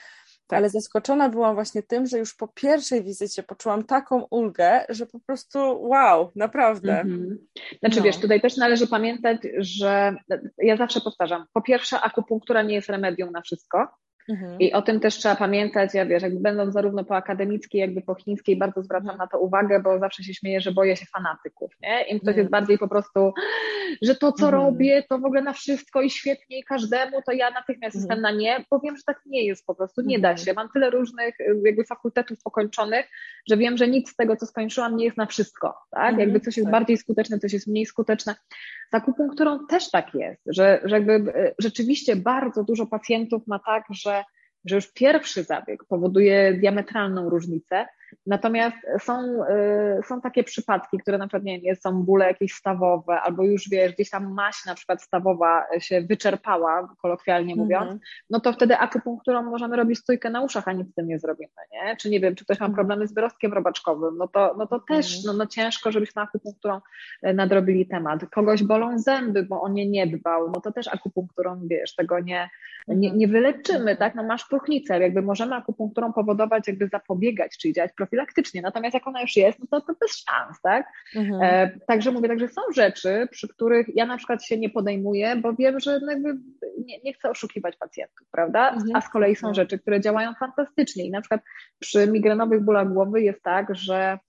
[0.48, 0.58] Tak.
[0.58, 5.20] Ale zaskoczona byłam właśnie tym, że już po pierwszej wizycie poczułam taką ulgę, że po
[5.20, 7.00] prostu wow, naprawdę.
[7.00, 7.38] Mhm.
[7.80, 8.04] Znaczy no.
[8.04, 10.16] wiesz, tutaj też należy pamiętać, że
[10.58, 13.88] ja zawsze powtarzam, po pierwsze akupunktura nie jest remedium na wszystko,
[14.30, 14.60] Mhm.
[14.60, 15.94] I o tym też trzeba pamiętać.
[15.94, 19.18] Ja wiesz, jakby będąc zarówno po akademickiej, jakby po chińskiej, bardzo zwracam mhm.
[19.18, 22.02] na to uwagę, bo zawsze się śmieję, że boję się fanatyków, nie?
[22.02, 22.38] Im ktoś mhm.
[22.38, 23.34] jest bardziej po prostu,
[24.02, 24.64] że to, co mhm.
[24.64, 28.02] robię, to w ogóle na wszystko i świetnie i każdemu, to ja natychmiast mhm.
[28.02, 30.46] jestem na nie, bo wiem, że tak nie jest po prostu, nie da mhm.
[30.46, 30.54] się.
[30.54, 33.06] Mam tyle różnych y, jakby fakultetów pokończonych,
[33.50, 36.18] że wiem, że nic z tego, co skończyłam, nie jest na wszystko, tak?
[36.18, 36.72] Jakby coś jest tak.
[36.72, 38.36] bardziej skuteczne, coś jest mniej skuteczne.
[38.92, 43.84] Z akupunkturą też tak jest, że, że jakby y, rzeczywiście bardzo dużo pacjentów ma tak,
[43.90, 44.24] że
[44.66, 47.86] że już pierwszy zabieg powoduje diametralną różnicę,
[48.26, 49.44] Natomiast są,
[50.00, 53.70] y, są takie przypadki, które na przykład nie wiem, są bóle jakieś stawowe, albo już
[53.70, 57.66] wiesz, gdzieś tam maść na przykład stawowa się wyczerpała, kolokwialnie mhm.
[57.66, 58.26] mówiąc, mm -hmm.
[58.30, 61.50] no to wtedy akupunkturą możemy robić stójkę na uszach, a nic z tym nie zrobimy,
[61.72, 61.96] nie?
[61.96, 62.76] Czy nie wiem, czy ktoś ma mhm.
[62.76, 65.38] problemy z wyrostkiem robaczkowym, no to, no to też mhm.
[65.38, 66.82] no, no ciężko, żebyśmy akupunkturą
[67.22, 68.30] e, nadrobili temat.
[68.30, 72.50] Kogoś bolą zęby, bo on nie nie dbał, no to też akupunkturą, wiesz, tego nie,
[72.88, 74.16] nie, nie wyleczymy, tak?
[74.16, 79.22] No masz próchnicę, jakby możemy akupunkturą powodować, jakby zapobiegać, czyli działać profilaktycznie, natomiast jak ona
[79.22, 80.88] już jest, no to, to bez szans, tak?
[81.16, 81.42] Mhm.
[81.42, 85.54] E, także mówię, także są rzeczy, przy których ja na przykład się nie podejmuję, bo
[85.54, 86.32] wiem, że no
[86.86, 88.70] nie, nie chcę oszukiwać pacjentów, prawda?
[88.70, 88.96] Mhm.
[88.96, 89.56] A z kolei są mhm.
[89.56, 91.42] rzeczy, które działają fantastycznie i na przykład
[91.80, 94.20] przy migrenowych bólach głowy jest tak, że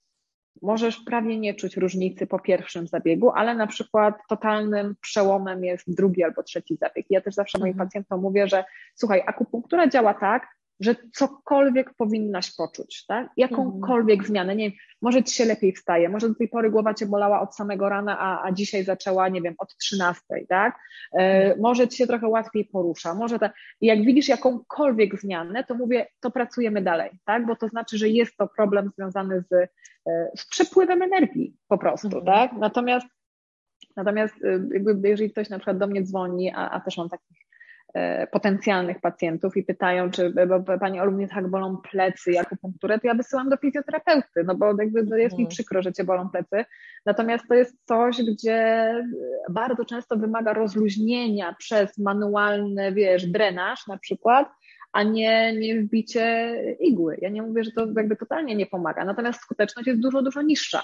[0.62, 6.24] możesz prawie nie czuć różnicy po pierwszym zabiegu, ale na przykład totalnym przełomem jest drugi
[6.24, 7.06] albo trzeci zabieg.
[7.10, 7.88] Ja też zawsze moim mhm.
[7.88, 13.30] pacjentom mówię, że słuchaj, akupunktura działa tak, że cokolwiek powinnaś poczuć, tak?
[13.36, 14.28] Jakąkolwiek mhm.
[14.28, 17.40] zmianę, nie wiem, może ci się lepiej wstaje, może do tej pory głowa cię bolała
[17.40, 20.78] od samego rana, a, a dzisiaj zaczęła, nie wiem, od 13, tak?
[21.12, 21.60] E, mhm.
[21.60, 23.54] może ci się trochę łatwiej porusza, może tak.
[23.80, 27.46] Jak widzisz jakąkolwiek zmianę, to mówię, to pracujemy dalej, tak?
[27.46, 29.68] Bo to znaczy, że jest to problem związany z, e,
[30.36, 32.24] z przepływem energii po prostu, mhm.
[32.24, 32.52] tak?
[32.52, 33.06] Natomiast
[33.96, 37.47] Natomiast e, jakby jeżeli ktoś na przykład do mnie dzwoni, a, a też mam takich
[38.30, 43.06] potencjalnych pacjentów i pytają, czy bo Pani Olu, mnie tak bolą plecy, jak akupunkturę, to
[43.06, 45.48] ja wysyłam do fizjoterapeuty, no bo jakby jest mi mhm.
[45.48, 46.64] przykro, że Cię bolą plecy.
[47.06, 48.94] Natomiast to jest coś, gdzie
[49.50, 54.48] bardzo często wymaga rozluźnienia przez manualny, wiesz, drenaż na przykład,
[54.92, 57.18] a nie, nie wbicie igły.
[57.20, 60.82] Ja nie mówię, że to jakby totalnie nie pomaga, natomiast skuteczność jest dużo, dużo niższa.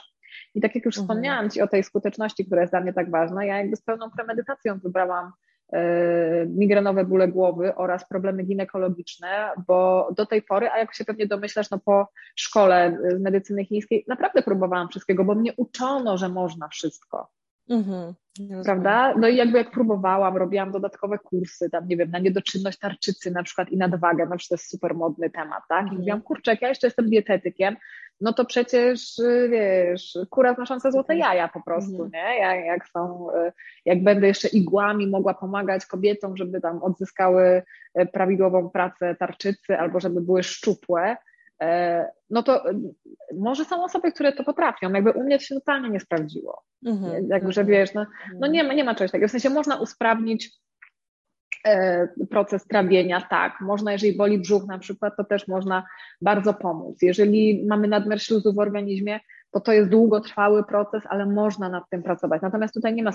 [0.54, 1.06] I tak jak już mhm.
[1.06, 4.10] wspomniałam Ci o tej skuteczności, która jest dla mnie tak ważna, ja jakby z pełną
[4.10, 5.43] premedytacją wybrałam E,
[6.48, 11.70] migrenowe bóle głowy oraz problemy ginekologiczne, bo do tej pory, a jak się pewnie domyślasz,
[11.70, 17.30] no po szkole medycyny chińskiej naprawdę próbowałam wszystkiego, bo mnie uczono, że można wszystko.
[17.70, 18.14] Mhm,
[18.64, 19.14] Prawda?
[19.16, 23.42] No i jakby jak próbowałam, robiłam dodatkowe kursy, tam nie wiem, na niedoczynność tarczycy na
[23.42, 25.80] przykład i nadwagę, no przecież to jest super modny temat, tak?
[25.80, 25.98] I mhm.
[25.98, 27.76] mówiłam, kurczę, jak ja jeszcze jestem dietetykiem,
[28.20, 31.30] no to przecież, wiesz, kura znosząca złote mhm.
[31.30, 32.10] jaja po prostu, mhm.
[32.12, 32.38] nie?
[32.38, 33.26] Jak, jak są,
[33.84, 37.62] jak będę jeszcze igłami mogła pomagać kobietom, żeby tam odzyskały
[37.94, 41.16] e, prawidłową pracę tarczycy albo żeby były szczupłe,
[42.30, 42.80] no to e,
[43.34, 44.92] może są osoby, które to potrafią.
[44.92, 46.62] Jakby u mnie to się totalnie nie sprawdziło.
[46.86, 47.28] Mhm.
[47.28, 48.06] Jakby, że wiesz, no,
[48.40, 49.28] no nie, ma, nie ma czegoś takiego.
[49.28, 50.50] W sensie można usprawnić
[51.64, 53.60] E, proces trawienia, tak.
[53.60, 55.86] Można, jeżeli boli brzuch na przykład, to też można
[56.20, 57.02] bardzo pomóc.
[57.02, 59.20] Jeżeli mamy nadmiar śluzu w organizmie,
[59.54, 62.42] to to jest długotrwały proces, ale można nad tym pracować.
[62.42, 63.10] Natomiast tutaj nie ma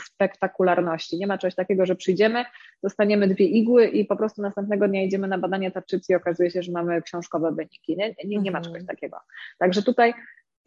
[0.00, 2.44] spektakularności, nie ma czegoś takiego, że przyjdziemy,
[2.82, 6.62] dostaniemy dwie igły i po prostu następnego dnia idziemy na badanie tarczycy i okazuje się,
[6.62, 7.96] że mamy książkowe wyniki.
[7.96, 8.64] Nie, nie, nie ma mhm.
[8.64, 9.16] czegoś takiego.
[9.58, 10.14] Także tutaj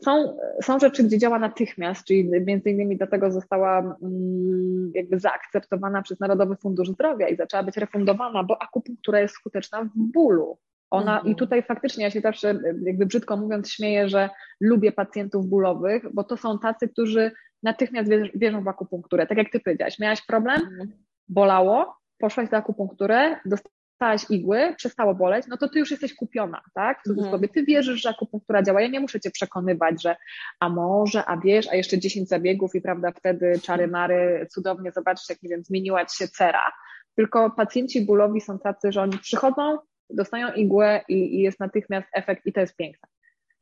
[0.03, 6.19] są, są rzeczy, gdzie działa natychmiast, czyli między innymi dlatego została mm, jakby zaakceptowana przez
[6.19, 10.57] Narodowy Fundusz Zdrowia i zaczęła być refundowana, bo akupunktura jest skuteczna w bólu.
[10.89, 11.33] Ona, mhm.
[11.33, 14.29] i tutaj faktycznie ja się zawsze, jakby brzydko mówiąc, śmieję, że
[14.61, 17.31] lubię pacjentów bólowych, bo to są tacy, którzy
[17.63, 19.27] natychmiast wierzą w akupunkturę.
[19.27, 20.91] Tak jak ty powiedziałaś, miałaś problem, mhm.
[21.27, 26.99] bolało, poszłaś do akupunktury, dostałaś igły, przestało boleć, no to ty już jesteś kupiona, tak?
[26.99, 27.53] W cudzysłowie, mhm.
[27.53, 28.81] ty wierzysz, że akupunktura działa.
[28.81, 30.15] Ja nie muszę cię przekonywać, że
[30.59, 35.33] a może, a wiesz, a jeszcze 10 zabiegów i prawda, wtedy czary mary, cudownie, zobaczcie,
[35.33, 36.71] jak nie wiem, zmieniła ci się cera.
[37.15, 39.77] Tylko pacjenci bólowi są tacy, że oni przychodzą,
[40.09, 43.09] dostają igłę i, i jest natychmiast efekt i to jest piękne.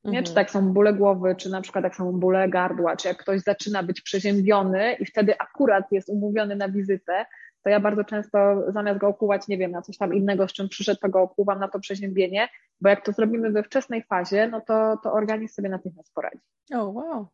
[0.04, 0.10] Nie?
[0.10, 0.26] Mhm.
[0.26, 3.42] Czy tak są bóle głowy, czy na przykład jak są bóle gardła, czy jak ktoś
[3.42, 7.26] zaczyna być przeziębiony i wtedy akurat jest umówiony na wizytę,
[7.64, 10.70] to ja bardzo często zamiast go okuwać, nie wiem, na coś tam innego, z czym
[10.70, 12.50] przyszedł, to go okuwam na to przeziębienie,
[12.82, 16.42] bo jak to zrobimy we wczesnej fazie, no to, to organizm sobie natychmiast poradzi.
[16.74, 17.28] O, wow.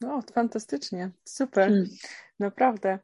[0.00, 1.86] No, fantastycznie, super, hmm.
[2.40, 2.98] naprawdę.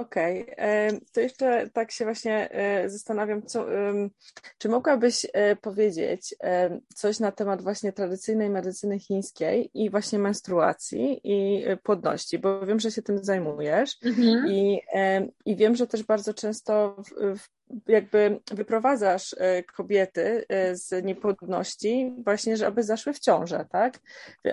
[0.00, 1.00] Okej, okay.
[1.12, 3.66] to jeszcze tak się właśnie e, zastanawiam, co,
[4.58, 6.34] czy mogłabyś e, powiedzieć
[6.94, 12.80] coś na temat właśnie tradycyjnej medycyny chińskiej i właśnie menstruacji i e, płodności, bo wiem,
[12.80, 14.46] że się tym zajmujesz mhm.
[14.48, 14.80] i,
[15.46, 22.12] i wiem, że też bardzo często w, w jakby wyprowadzasz e, kobiety e, z niepłodności
[22.24, 23.98] właśnie, żeby zaszły w ciążę, tak?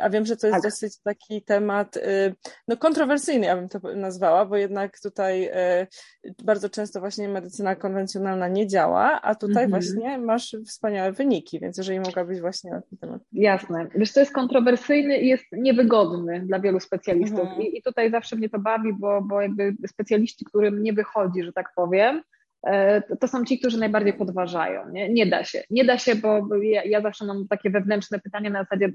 [0.02, 0.72] A wiem, że to jest tak.
[0.72, 2.34] dosyć taki temat e,
[2.68, 5.52] no kontrowersyjny, ja bym to nazwała, bo jednak tutaj
[6.44, 9.70] bardzo często właśnie medycyna konwencjonalna nie działa, a tutaj mhm.
[9.70, 13.22] właśnie masz wspaniałe wyniki, więc jeżeli mogłabyś właśnie na ten temat.
[13.32, 13.88] Jasne.
[13.96, 17.62] Wiesz, to jest kontrowersyjny i jest niewygodny dla wielu specjalistów mhm.
[17.62, 21.54] I, i tutaj zawsze mnie to bawi, bo, bo jakby specjaliści, którym nie wychodzi, że
[21.54, 22.22] tak powiem,
[23.20, 24.90] to są ci, którzy najbardziej podważają.
[24.90, 25.64] Nie, nie da się.
[25.70, 28.92] Nie da się, bo ja, ja, zawsze mam takie wewnętrzne pytanie na zasadzie,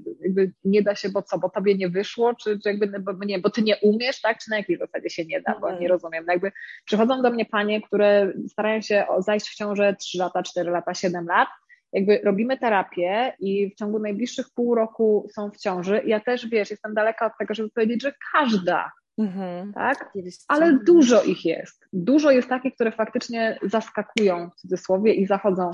[0.63, 3.49] nie da się, bo co, bo tobie nie wyszło, czy, czy jakby, bo, nie, bo
[3.49, 4.37] ty nie umiesz, tak?
[4.37, 5.91] Czy na jakiej zasadzie się nie da, bo nie mhm.
[5.91, 6.23] rozumiem.
[6.27, 6.51] No jakby
[6.85, 11.25] przychodzą do mnie panie, które starają się zajść w ciążę 3 lata, 4 lata, 7
[11.25, 11.49] lat,
[11.93, 16.01] jakby robimy terapię i w ciągu najbliższych pół roku są w ciąży.
[16.05, 19.73] Ja też, wiesz, jestem daleka od tego, żeby powiedzieć, że każda Mhm.
[19.73, 20.13] Tak?
[20.47, 21.85] Ale dużo ich jest.
[21.93, 25.71] Dużo jest takich, które faktycznie zaskakują w cudzysłowie i zachodzą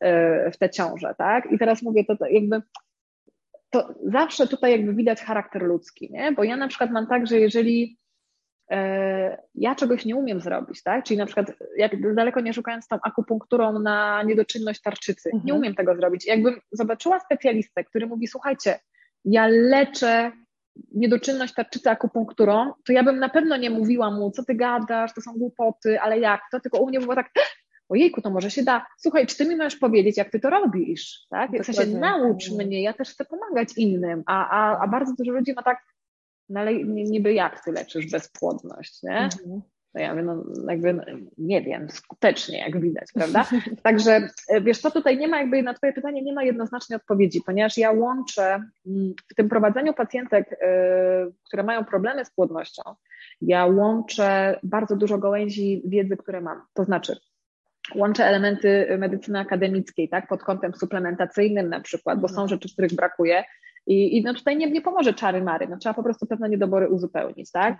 [0.00, 1.52] e, w te ciąże, tak?
[1.52, 2.62] I teraz mówię, to, to jakby
[3.70, 6.32] to zawsze tutaj jakby widać charakter ludzki, nie?
[6.32, 7.98] Bo ja na przykład mam tak, że jeżeli
[8.70, 11.04] e, ja czegoś nie umiem zrobić, tak?
[11.04, 15.46] Czyli na przykład jak daleko nie szukając tą akupunkturą na niedoczynność tarczycy, mhm.
[15.46, 16.26] nie umiem tego zrobić.
[16.26, 18.78] Jakbym zobaczyła specjalistę, który mówi, słuchajcie,
[19.24, 20.32] ja leczę
[20.94, 25.20] niedoczynność tarczycy akupunkturą, to ja bym na pewno nie mówiła mu, co ty gadasz, to
[25.20, 27.30] są głupoty, ale jak to, tylko u mnie było tak,
[27.88, 31.26] ojejku, to może się da, słuchaj, czy ty mi możesz powiedzieć, jak ty to robisz,
[31.30, 31.50] tak?
[31.62, 35.52] W sensie naucz mnie, ja też chcę pomagać innym, a, a, a bardzo dużo ludzi
[35.52, 35.84] ma tak,
[36.48, 39.18] no ale niby jak ty leczysz bezpłodność, nie?
[39.18, 39.62] Mhm.
[39.94, 41.02] No ja mówię, no jakby no,
[41.38, 43.46] nie wiem, skutecznie jak widać, prawda?
[43.82, 47.40] Także e, wiesz co, tutaj nie ma jakby na twoje pytanie nie ma jednoznacznej odpowiedzi,
[47.46, 48.44] ponieważ ja łączę
[48.86, 52.82] mm, w tym prowadzeniu pacjentek, e, które mają problemy z płodnością,
[53.40, 56.62] ja łączę bardzo dużo gałęzi wiedzy, które mam.
[56.74, 57.16] To znaczy,
[57.94, 63.44] łączę elementy medycyny akademickiej, tak, pod kątem suplementacyjnym na przykład, bo są rzeczy, których brakuje.
[63.86, 66.88] I, i no tutaj nie, nie pomoże czary mary, no trzeba po prostu pewne niedobory
[66.88, 67.78] uzupełnić, tak?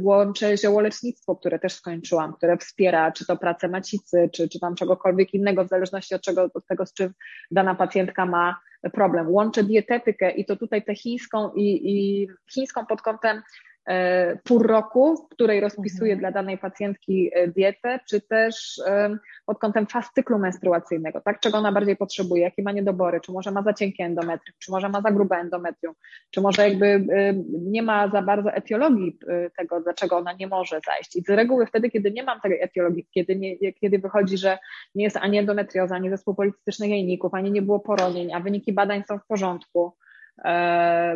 [0.00, 5.34] Włączę ziołolecznictwo, które też skończyłam, które wspiera czy to pracę macicy, czy, czy tam czegokolwiek
[5.34, 7.12] innego, w zależności od, czego, od tego, z czym
[7.50, 8.60] dana pacjentka ma
[8.92, 9.30] problem.
[9.30, 13.42] Łączę dietetykę i to tutaj tę chińską i, i chińską pod kątem
[14.44, 16.18] pół roku, w której rozpisuje mhm.
[16.18, 18.80] dla danej pacjentki e, dietę, czy też
[19.46, 23.50] pod kątem faz cyklu menstruacyjnego, tak, czego ona bardziej potrzebuje, jakie ma niedobory, czy może
[23.50, 25.94] ma za cienkie endometrium, czy może ma za grube endometrium,
[26.30, 27.06] czy może jakby
[27.50, 31.16] nie ma za bardzo etiologii e, tego, dlaczego ona nie może zajść.
[31.16, 34.58] I z reguły wtedy, kiedy nie mam tej etiologii, kiedy, nie, kiedy wychodzi, że
[34.94, 39.02] nie jest ani endometrioza, ani zespół policystycznych jajników, ani nie było poronień, a wyniki badań
[39.08, 39.99] są w porządku, E,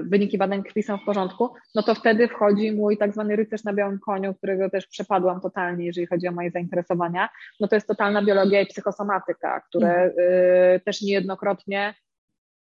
[0.02, 3.72] wyniki badań krwi są w porządku, no to wtedy wchodzi mój tak zwany rycerz na
[3.72, 7.28] białym koniu, którego też przepadłam totalnie, jeżeli chodzi o moje zainteresowania.
[7.60, 10.12] No to jest totalna biologia i psychosomatyka, które mhm.
[10.18, 11.94] y, też niejednokrotnie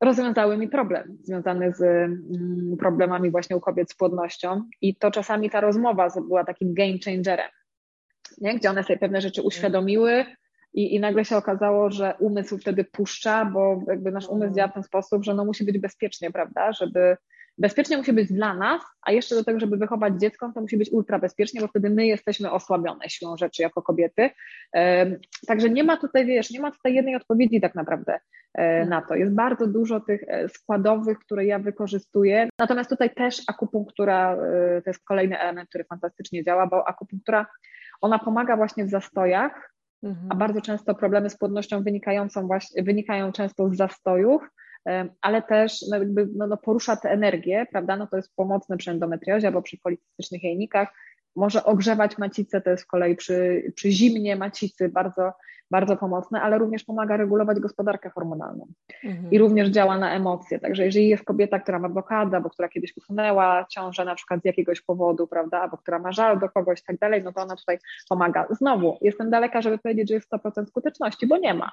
[0.02, 5.50] rozwiązały mi problem związany z mm, problemami właśnie u kobiet z płodnością i to czasami
[5.50, 7.50] ta rozmowa była takim game changerem,
[8.38, 8.56] nie?
[8.56, 10.26] gdzie one sobie pewne rzeczy uświadomiły,
[10.74, 14.74] i, I nagle się okazało, że umysł wtedy puszcza, bo jakby nasz umysł działa w
[14.74, 16.74] ten sposób, że no musi być bezpiecznie, prawda?
[16.74, 17.18] Żeby
[17.58, 20.92] bezpiecznie musi być dla nas, a jeszcze do tego, żeby wychować dziecko, to musi być
[20.92, 24.30] ultra bezpiecznie, bo wtedy my jesteśmy osłabione siłą rzeczy jako kobiety.
[25.48, 28.20] Także nie ma tutaj, wiesz, nie ma tutaj jednej odpowiedzi tak naprawdę
[28.54, 29.16] e, na to.
[29.16, 32.50] Jest bardzo dużo tych e, składowych, które ja wykorzystuję.
[32.60, 37.46] Natomiast tutaj też akupunktura e, to jest kolejny element, który fantastycznie działa, bo akupunktura
[38.02, 40.28] ona pomaga właśnie w zastojach, Mhm.
[40.32, 44.42] A bardzo często problemy z płodnością wynikającą właśnie, wynikają często z zastojów,
[45.22, 47.98] ale też no, jakby, no, no porusza tę energię, prawda?
[47.98, 50.90] No to jest pomocne przy endometriozie albo przy policystycznych jajnikach.
[51.36, 55.32] Może ogrzewać macicę, to jest z kolei przy, przy zimnie macicy bardzo
[55.72, 58.68] bardzo pomocne, ale również pomaga regulować gospodarkę hormonalną
[59.04, 59.32] mhm.
[59.32, 60.60] i również działa na emocje.
[60.60, 64.46] Także jeżeli jest kobieta, która ma blokadę, albo która kiedyś usunęła ciążę na przykład z
[64.46, 67.56] jakiegoś powodu, prawda, albo która ma żal do kogoś i tak dalej, no to ona
[67.56, 68.48] tutaj pomaga.
[68.50, 71.72] Znowu, jestem daleka, żeby powiedzieć, że jest 100% skuteczności, bo nie ma.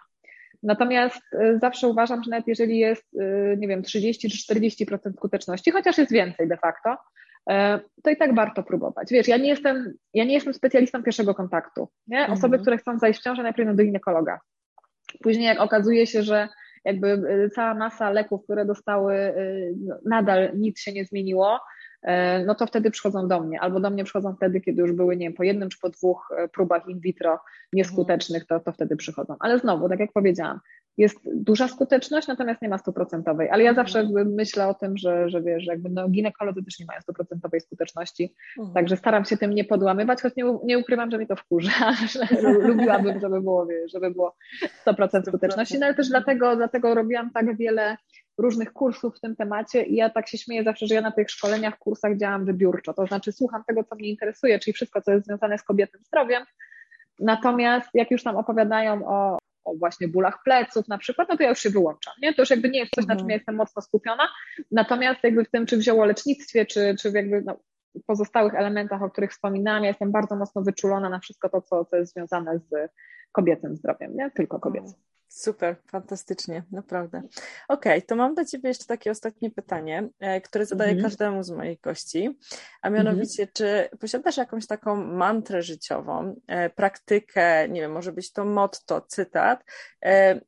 [0.63, 5.71] Natomiast y, zawsze uważam, że nawet jeżeli jest, y, nie wiem, 30 czy 40% skuteczności,
[5.71, 6.97] chociaż jest więcej de facto,
[8.03, 9.09] to i tak warto próbować.
[9.11, 11.89] Wiesz, ja nie jestem, ja nie jestem specjalistą pierwszego kontaktu.
[12.07, 12.27] Nie?
[12.27, 12.61] Osoby, mhm.
[12.61, 14.41] które chcą zajść w ciążę, najpierw do ginekologa.
[15.23, 16.49] Później jak okazuje się, że
[16.85, 19.35] jakby e, cała masa leków, które dostały, e,
[19.81, 21.61] no, nadal nic się nie zmieniło,
[22.47, 25.27] no to wtedy przychodzą do mnie, albo do mnie przychodzą wtedy, kiedy już były, nie
[25.27, 27.41] wiem, po jednym czy po dwóch próbach in vitro
[27.73, 29.37] nieskutecznych, to, to wtedy przychodzą.
[29.41, 30.61] Ale znowu, tak jak powiedziałam,
[30.97, 33.51] jest duża skuteczność, natomiast nie ma stuprocentowej.
[33.51, 33.87] Ale ja mhm.
[33.87, 38.35] zawsze myślę o tym, że, że wiesz, jakby no, ginekolodzy też nie mają stuprocentowej skuteczności,
[38.59, 38.75] mhm.
[38.75, 42.43] także staram się tym nie podłamywać, choć nie, nie ukrywam, że mi to wkurza, że
[42.43, 44.37] lubiłabym, żeby było, wiesz, żeby było
[44.87, 47.97] 100% skuteczności, no ale też dlatego, dlatego robiłam tak wiele
[48.39, 51.31] różnych kursów w tym temacie i ja tak się śmieję zawsze, że ja na tych
[51.31, 55.27] szkoleniach, kursach działam wybiórczo, to znaczy słucham tego, co mnie interesuje, czyli wszystko, co jest
[55.27, 56.45] związane z kobietym zdrowiem,
[57.21, 61.49] Natomiast jak już tam opowiadają o, o właśnie bólach pleców na przykład, no to ja
[61.49, 62.35] już się wyłączam, nie?
[62.35, 63.31] To już jakby nie jest coś, na czym mhm.
[63.31, 64.29] ja jestem mocno skupiona,
[64.71, 67.57] natomiast jakby w tym, czy w ziołolecznictwie, czy, czy jakby no,
[68.07, 71.97] pozostałych elementach, o których wspominałam, ja jestem bardzo mocno wyczulona na wszystko to, co, co
[71.97, 72.91] jest związane z
[73.33, 74.31] kobiecym zdrowiem, nie?
[74.31, 74.95] Tylko kobiecym.
[75.35, 77.19] Super, fantastycznie, naprawdę.
[77.69, 81.05] Okej, okay, to mam do Ciebie jeszcze takie ostatnie pytanie, e, które zadaję mm -hmm.
[81.05, 82.39] każdemu z moich gości,
[82.83, 83.53] a mianowicie, mm -hmm.
[83.53, 89.65] czy posiadasz jakąś taką mantrę życiową, e, praktykę, nie wiem, może być to motto, cytat,
[90.05, 90.41] e,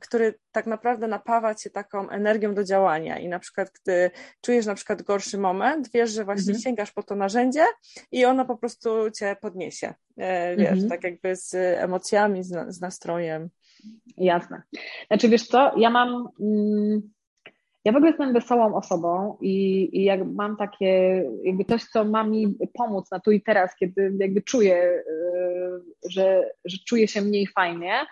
[0.00, 4.10] który tak naprawdę napawa Cię taką energią do działania i na przykład, gdy
[4.40, 6.64] czujesz na przykład gorszy moment, wiesz, że właśnie mm -hmm.
[6.64, 7.64] sięgasz po to narzędzie
[8.12, 9.94] i ono po prostu Cię podniesie,
[10.56, 10.88] wiesz, mhm.
[10.88, 13.50] tak jakby z emocjami, z, z nastrojem.
[14.16, 14.62] Jasne.
[15.06, 17.00] Znaczy wiesz co, ja mam, mm,
[17.84, 22.24] ja w ogóle jestem wesołą osobą i, i jak mam takie, jakby coś, co ma
[22.24, 27.46] mi pomóc na tu i teraz, kiedy jakby czuję, y, że, że czuję się mniej
[27.46, 28.06] fajnie,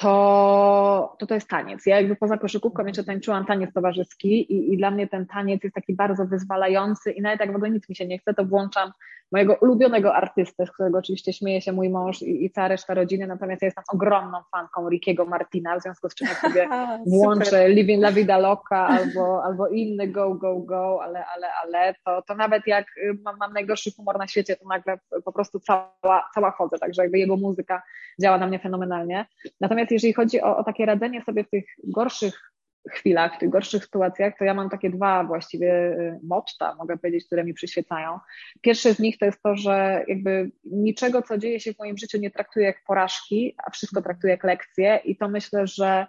[0.00, 1.86] to, to to jest taniec.
[1.86, 5.74] Ja jakby poza koszykówką jeszcze tańczyłam taniec towarzyski i, i dla mnie ten taniec jest
[5.74, 8.92] taki bardzo wyzwalający i nawet jak w ogóle nic mi się nie chce, to włączam
[9.32, 13.26] mojego ulubionego artystę, z którego oczywiście śmieje się mój mąż i, i cała reszta rodziny,
[13.26, 16.68] natomiast ja jestem ogromną fanką Rickiego Martina, w związku z czym jak sobie
[17.06, 22.22] włączę Living La Vida Loca albo, albo inny Go, Go, Go, ale, ale, ale, to,
[22.22, 26.28] to nawet jak y, mam, mam najgorszy humor na świecie, to nagle po prostu cała,
[26.34, 27.82] cała chodzę, także jakby jego muzyka
[28.20, 29.26] działa na mnie fenomenalnie.
[29.60, 32.50] Natomiast jeżeli chodzi o, o takie radzenie sobie w tych gorszych
[32.90, 37.26] chwilach, w tych gorszych sytuacjach, to ja mam takie dwa właściwie y, motta, mogę powiedzieć,
[37.26, 38.18] które mi przyświecają.
[38.60, 42.18] Pierwsze z nich to jest to, że jakby niczego, co dzieje się w moim życiu,
[42.18, 46.06] nie traktuję jak porażki, a wszystko traktuję jak lekcje i to myślę, że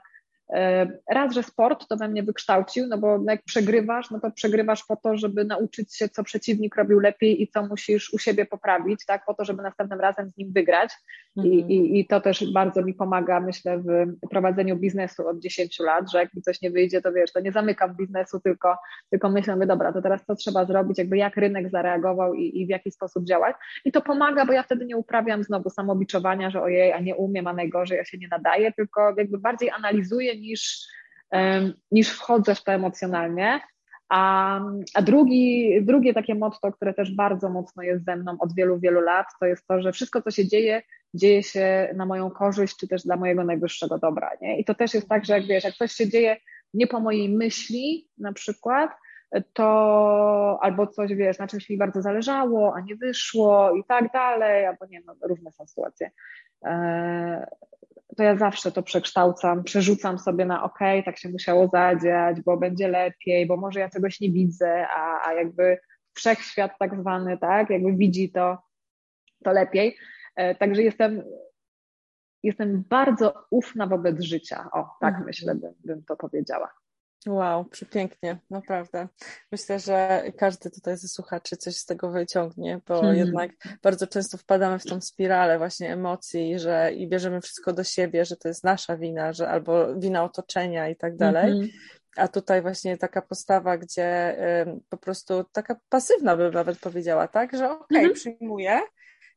[1.10, 4.96] raz, że sport to we mnie wykształcił, no bo jak przegrywasz, no to przegrywasz po
[4.96, 9.26] to, żeby nauczyć się, co przeciwnik robił lepiej i co musisz u siebie poprawić, tak,
[9.26, 10.92] po to, żeby następnym razem z nim wygrać.
[11.38, 11.54] Mhm.
[11.54, 16.12] I, i, I to też bardzo mi pomaga, myślę, w prowadzeniu biznesu od 10 lat,
[16.12, 18.78] że jak mi coś nie wyjdzie, to wiesz, to nie zamykam biznesu, tylko,
[19.10, 22.66] tylko myślę, my dobra, to teraz co trzeba zrobić, jakby jak rynek zareagował i, i
[22.66, 23.56] w jaki sposób działać.
[23.86, 27.48] I to pomaga, bo ja wtedy nie uprawiam znowu samobiczowania, że ojej, a nie umiem,
[27.48, 30.88] a najgorzej, ja się nie nadaję, tylko jakby bardziej analizuję niż,
[31.92, 33.60] niż wchodzę w to emocjonalnie.
[34.10, 34.60] A,
[34.94, 39.02] a drugi, drugie takie motto, które też bardzo mocno jest ze mną od wielu, wielu
[39.02, 40.82] lat, to jest to, że wszystko, co się dzieje,
[41.14, 44.32] dzieje się na moją korzyść, czy też dla mojego najwyższego dobra.
[44.42, 44.60] Nie?
[44.60, 46.38] I to też jest tak, że jak wiesz, jak coś się dzieje
[46.74, 48.92] nie po mojej myśli na przykład,
[49.54, 54.66] to albo coś, wiesz, na czymś mi bardzo zależało, a nie wyszło i tak dalej,
[54.66, 56.12] albo nie, no, różne są sytuacje.
[58.18, 62.88] To ja zawsze to przekształcam, przerzucam sobie na ok, tak się musiało zadziać, bo będzie
[62.88, 65.78] lepiej, bo może ja czegoś nie widzę, a, a jakby
[66.14, 68.58] wszechświat tak zwany, tak, jakby widzi to,
[69.44, 69.98] to lepiej.
[70.36, 71.24] E, także jestem,
[72.44, 74.70] jestem bardzo ufna wobec życia.
[74.72, 75.26] O, tak mhm.
[75.26, 76.72] myślę, bym, bym to powiedziała.
[77.28, 79.08] Wow, przepięknie, naprawdę.
[79.52, 83.18] Myślę, że każdy tutaj ze słuchaczy coś z tego wyciągnie, bo hmm.
[83.18, 83.52] jednak
[83.84, 88.38] bardzo często wpadamy w tą spiralę właśnie emocji, że i bierzemy wszystko do siebie, że
[88.38, 91.54] to jest nasza wina, że albo wina otoczenia i tak dalej.
[91.54, 91.68] -hmm.
[92.16, 97.58] A tutaj właśnie taka postawa, gdzie y, po prostu taka pasywna bym nawet powiedziała, tak,
[97.58, 98.14] że okej, okay, -hmm.
[98.14, 98.80] przyjmuję,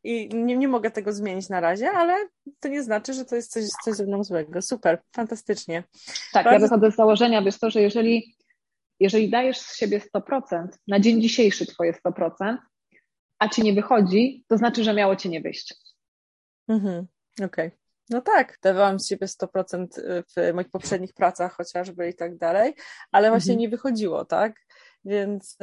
[0.05, 2.29] i nie, nie mogę tego zmienić na razie, ale
[2.61, 4.63] to nie znaczy, że to jest coś, coś ze mną złego.
[4.63, 5.85] Super, fantastycznie.
[6.33, 6.51] Tak, Bardzo...
[6.51, 8.37] ja wychodzę z założenia, wiesz to, że jeżeli,
[9.01, 12.57] jeżeli dajesz z siebie 100%, na dzień dzisiejszy twoje 100%,
[13.39, 15.75] a ci nie wychodzi, to znaczy, że miało ci nie wyjść.
[16.69, 17.07] Mhm,
[17.39, 17.67] okej.
[17.67, 17.79] Okay.
[18.11, 19.87] No tak, dawałam z siebie 100%
[20.37, 22.75] w moich poprzednich pracach chociażby i tak dalej,
[23.13, 23.61] ale właśnie mhm.
[23.61, 24.64] nie wychodziło, tak?
[25.05, 25.59] Więc,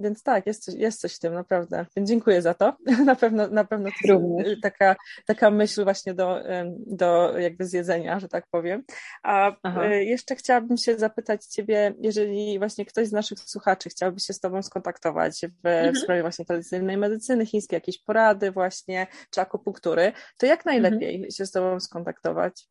[0.00, 1.86] więc tak, jest coś, jest coś w tym, naprawdę.
[1.96, 2.76] Więc dziękuję za to.
[3.04, 6.40] Na pewno, na pewno to jest taka, taka myśl właśnie do,
[6.86, 8.82] do jakby zjedzenia, że tak powiem.
[9.22, 9.84] A Aha.
[9.84, 14.40] E, jeszcze chciałabym się zapytać Ciebie, jeżeli właśnie ktoś z naszych słuchaczy chciałby się z
[14.40, 15.96] Tobą skontaktować w, mhm.
[15.96, 21.30] sprawie właśnie tradycyjnej medycyny chińskiej, jakieś porady właśnie, czy akupunktury, to jak najlepiej mhm.
[21.30, 22.68] się z Tobą skontaktować?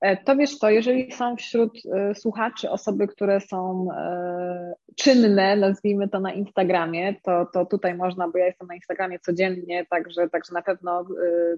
[0.00, 6.08] E, to wiesz co, jeżeli są wśród e, słuchaczy osoby, które są e, czynne, nazwijmy
[6.08, 10.54] to na Instagramie, to, to tutaj można, bo ja jestem na Instagramie codziennie, także, także
[10.54, 11.04] na pewno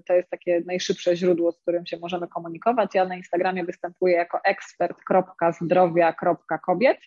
[0.07, 2.95] to jest takie najszybsze źródło, z którym się możemy komunikować.
[2.95, 6.97] Ja na Instagramie występuję jako ekspert.zdrowia.kobiet.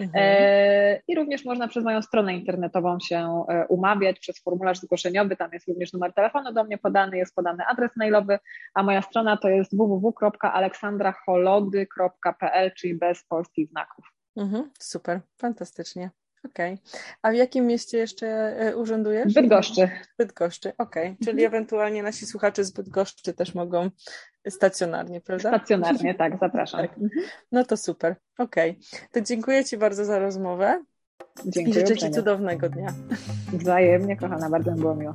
[0.00, 0.24] Mhm.
[0.24, 5.36] E, I również można przez moją stronę internetową się e, umawiać przez formularz zgłoszeniowy.
[5.36, 8.38] Tam jest również numer telefonu do mnie podany, jest podany adres mailowy,
[8.74, 14.04] a moja strona to jest www.aleksandraholody.pl, czyli bez polskich znaków.
[14.36, 16.10] Mhm, super, fantastycznie.
[16.44, 16.74] Okej.
[16.74, 17.00] Okay.
[17.22, 18.26] A w jakim mieście jeszcze
[18.60, 19.34] e, urzędujesz?
[19.34, 19.90] Bydgoszczy.
[20.18, 21.04] Bydgoszczy, okej.
[21.06, 21.16] Okay.
[21.24, 21.46] Czyli mhm.
[21.46, 23.90] ewentualnie nasi słuchacze z Bydgoszczy też mogą
[24.48, 25.48] stacjonarnie, prawda?
[25.48, 26.80] Stacjonarnie, tak, zapraszam.
[26.80, 27.00] Tak.
[27.52, 28.70] No to super, okej.
[28.70, 29.08] Okay.
[29.12, 30.84] To dziękuję Ci bardzo za rozmowę.
[31.44, 31.76] Dziękuję.
[31.76, 32.94] I życzę Ci cudownego dnia.
[33.52, 35.14] Wzajemnie, kochana, bardzo mi było miło.